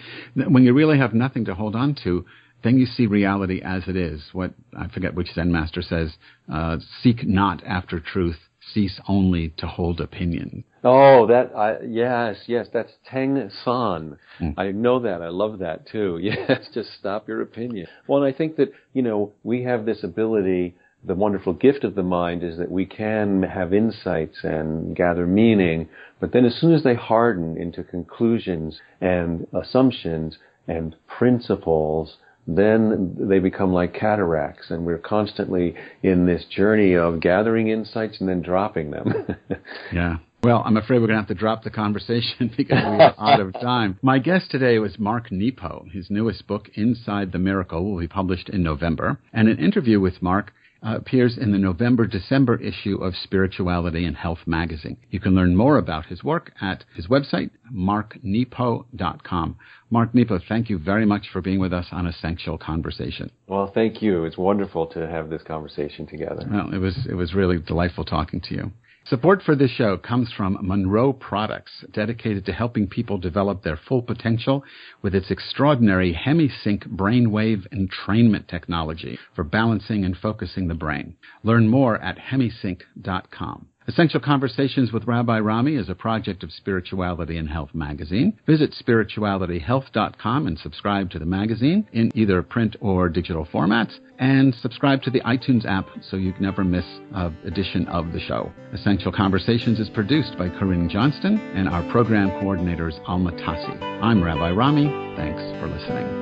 when 0.49 0.63
you 0.63 0.73
really 0.73 0.97
have 0.97 1.13
nothing 1.13 1.45
to 1.45 1.53
hold 1.53 1.75
on 1.75 1.95
to, 2.03 2.25
then 2.63 2.77
you 2.77 2.85
see 2.85 3.07
reality 3.07 3.61
as 3.63 3.83
it 3.87 3.95
is. 3.95 4.21
What, 4.33 4.53
I 4.77 4.87
forget 4.87 5.15
which 5.15 5.33
Zen 5.33 5.51
master 5.51 5.81
says, 5.81 6.13
uh, 6.51 6.77
seek 7.01 7.25
not 7.25 7.63
after 7.65 7.99
truth, 7.99 8.37
cease 8.73 8.99
only 9.07 9.49
to 9.57 9.67
hold 9.67 9.99
opinion. 9.99 10.63
Oh, 10.83 11.27
that 11.27 11.55
I, 11.55 11.83
yes, 11.85 12.37
yes, 12.47 12.67
that's 12.73 12.91
Teng 13.11 13.51
San. 13.63 14.17
Mm. 14.39 14.53
I 14.57 14.71
know 14.71 14.99
that. 14.99 15.21
I 15.21 15.29
love 15.29 15.59
that 15.59 15.87
too. 15.87 16.19
Yes, 16.21 16.67
just 16.73 16.89
stop 16.99 17.27
your 17.27 17.41
opinion. 17.41 17.87
Well, 18.07 18.23
and 18.23 18.33
I 18.33 18.35
think 18.35 18.55
that 18.55 18.71
you 18.93 19.01
know 19.01 19.33
we 19.43 19.63
have 19.63 19.85
this 19.85 20.03
ability. 20.03 20.75
The 21.03 21.15
wonderful 21.15 21.53
gift 21.53 21.83
of 21.83 21.95
the 21.95 22.03
mind 22.03 22.43
is 22.43 22.57
that 22.57 22.71
we 22.71 22.85
can 22.85 23.41
have 23.43 23.73
insights 23.73 24.43
and 24.43 24.95
gather 24.95 25.25
meaning, 25.25 25.89
but 26.19 26.31
then 26.31 26.45
as 26.45 26.55
soon 26.55 26.73
as 26.73 26.83
they 26.83 26.93
harden 26.93 27.57
into 27.57 27.83
conclusions 27.83 28.79
and 28.99 29.47
assumptions 29.51 30.37
and 30.67 30.95
principles, 31.07 32.17
then 32.47 33.15
they 33.19 33.39
become 33.39 33.73
like 33.73 33.93
cataracts 33.93 34.69
and 34.69 34.85
we're 34.85 34.97
constantly 34.97 35.75
in 36.03 36.25
this 36.25 36.45
journey 36.45 36.95
of 36.95 37.19
gathering 37.19 37.67
insights 37.69 38.19
and 38.19 38.29
then 38.29 38.41
dropping 38.41 38.91
them. 38.91 39.35
yeah. 39.93 40.17
Well, 40.43 40.63
I'm 40.65 40.77
afraid 40.77 40.99
we're 40.99 41.07
going 41.07 41.17
to 41.17 41.21
have 41.21 41.27
to 41.27 41.35
drop 41.35 41.63
the 41.63 41.69
conversation 41.69 42.51
because 42.57 42.83
we 42.83 42.99
are 42.99 43.15
out 43.19 43.39
of 43.39 43.53
time. 43.53 43.99
My 44.01 44.17
guest 44.17 44.49
today 44.49 44.79
was 44.79 44.97
Mark 44.97 45.31
Nepo. 45.31 45.85
His 45.91 46.09
newest 46.09 46.47
book, 46.47 46.69
Inside 46.73 47.31
the 47.31 47.37
Miracle, 47.37 47.85
will 47.85 47.99
be 47.99 48.07
published 48.07 48.49
in 48.49 48.63
November. 48.63 49.19
And 49.31 49.47
an 49.47 49.59
interview 49.59 49.99
with 49.99 50.19
Mark 50.21 50.51
uh, 50.85 50.95
appears 50.95 51.37
in 51.37 51.51
the 51.51 51.57
November 51.57 52.05
December 52.07 52.59
issue 52.59 52.97
of 53.03 53.15
Spirituality 53.15 54.05
and 54.05 54.15
Health 54.17 54.39
magazine. 54.45 54.97
You 55.09 55.19
can 55.19 55.35
learn 55.35 55.55
more 55.55 55.77
about 55.77 56.07
his 56.07 56.23
work 56.23 56.51
at 56.61 56.83
his 56.95 57.07
website, 57.07 57.51
marknepo.com. 57.73 59.57
Mark 59.89 60.15
Nepo, 60.15 60.39
thank 60.47 60.69
you 60.69 60.79
very 60.79 61.05
much 61.05 61.27
for 61.31 61.41
being 61.41 61.59
with 61.59 61.73
us 61.73 61.87
on 61.91 62.07
Essential 62.07 62.57
Conversation. 62.57 63.29
Well, 63.47 63.71
thank 63.73 64.01
you. 64.01 64.25
It's 64.25 64.37
wonderful 64.37 64.87
to 64.87 65.07
have 65.07 65.29
this 65.29 65.43
conversation 65.43 66.07
together. 66.07 66.47
Well, 66.49 66.73
it 66.73 66.77
was 66.77 66.97
it 67.09 67.15
was 67.15 67.33
really 67.33 67.59
delightful 67.59 68.05
talking 68.05 68.41
to 68.41 68.55
you. 68.55 68.71
Support 69.05 69.41
for 69.43 69.55
this 69.55 69.71
show 69.71 69.97
comes 69.97 70.31
from 70.31 70.59
Monroe 70.61 71.11
Products, 71.11 71.83
dedicated 71.91 72.45
to 72.45 72.53
helping 72.53 72.87
people 72.87 73.17
develop 73.17 73.63
their 73.63 73.75
full 73.75 74.03
potential 74.03 74.63
with 75.01 75.15
its 75.15 75.31
extraordinary 75.31 76.13
HemiSync 76.13 76.87
brainwave 76.87 77.67
entrainment 77.73 78.47
technology 78.47 79.17
for 79.35 79.43
balancing 79.43 80.05
and 80.05 80.15
focusing 80.15 80.67
the 80.67 80.75
brain. 80.75 81.15
Learn 81.43 81.67
more 81.67 82.01
at 82.01 82.17
hemisync.com. 82.17 83.70
Essential 83.87 84.19
Conversations 84.19 84.91
with 84.91 85.07
Rabbi 85.07 85.39
Rami 85.39 85.75
is 85.75 85.89
a 85.89 85.95
project 85.95 86.43
of 86.43 86.51
Spirituality 86.51 87.37
and 87.37 87.49
Health 87.49 87.71
magazine. 87.73 88.37
Visit 88.45 88.75
spiritualityhealth.com 88.79 90.45
and 90.45 90.59
subscribe 90.59 91.09
to 91.11 91.17
the 91.19 91.25
magazine 91.25 91.87
in 91.91 92.11
either 92.13 92.43
print 92.43 92.75
or 92.79 93.09
digital 93.09 93.47
formats. 93.51 93.97
And 94.19 94.53
subscribe 94.53 95.01
to 95.03 95.09
the 95.09 95.21
iTunes 95.21 95.65
app 95.65 95.87
so 96.01 96.15
you 96.15 96.31
never 96.39 96.63
miss 96.63 96.85
an 97.13 97.35
edition 97.43 97.87
of 97.87 98.13
the 98.13 98.19
show. 98.19 98.51
Essential 98.71 99.11
Conversations 99.11 99.79
is 99.79 99.89
produced 99.89 100.37
by 100.37 100.49
Corinne 100.49 100.87
Johnston 100.87 101.39
and 101.55 101.67
our 101.67 101.81
program 101.91 102.29
coordinators 102.29 103.01
Alma 103.07 103.31
Tassi. 103.31 103.81
I'm 104.03 104.23
Rabbi 104.23 104.51
Rami. 104.51 105.15
Thanks 105.15 105.41
for 105.59 105.67
listening. 105.67 106.21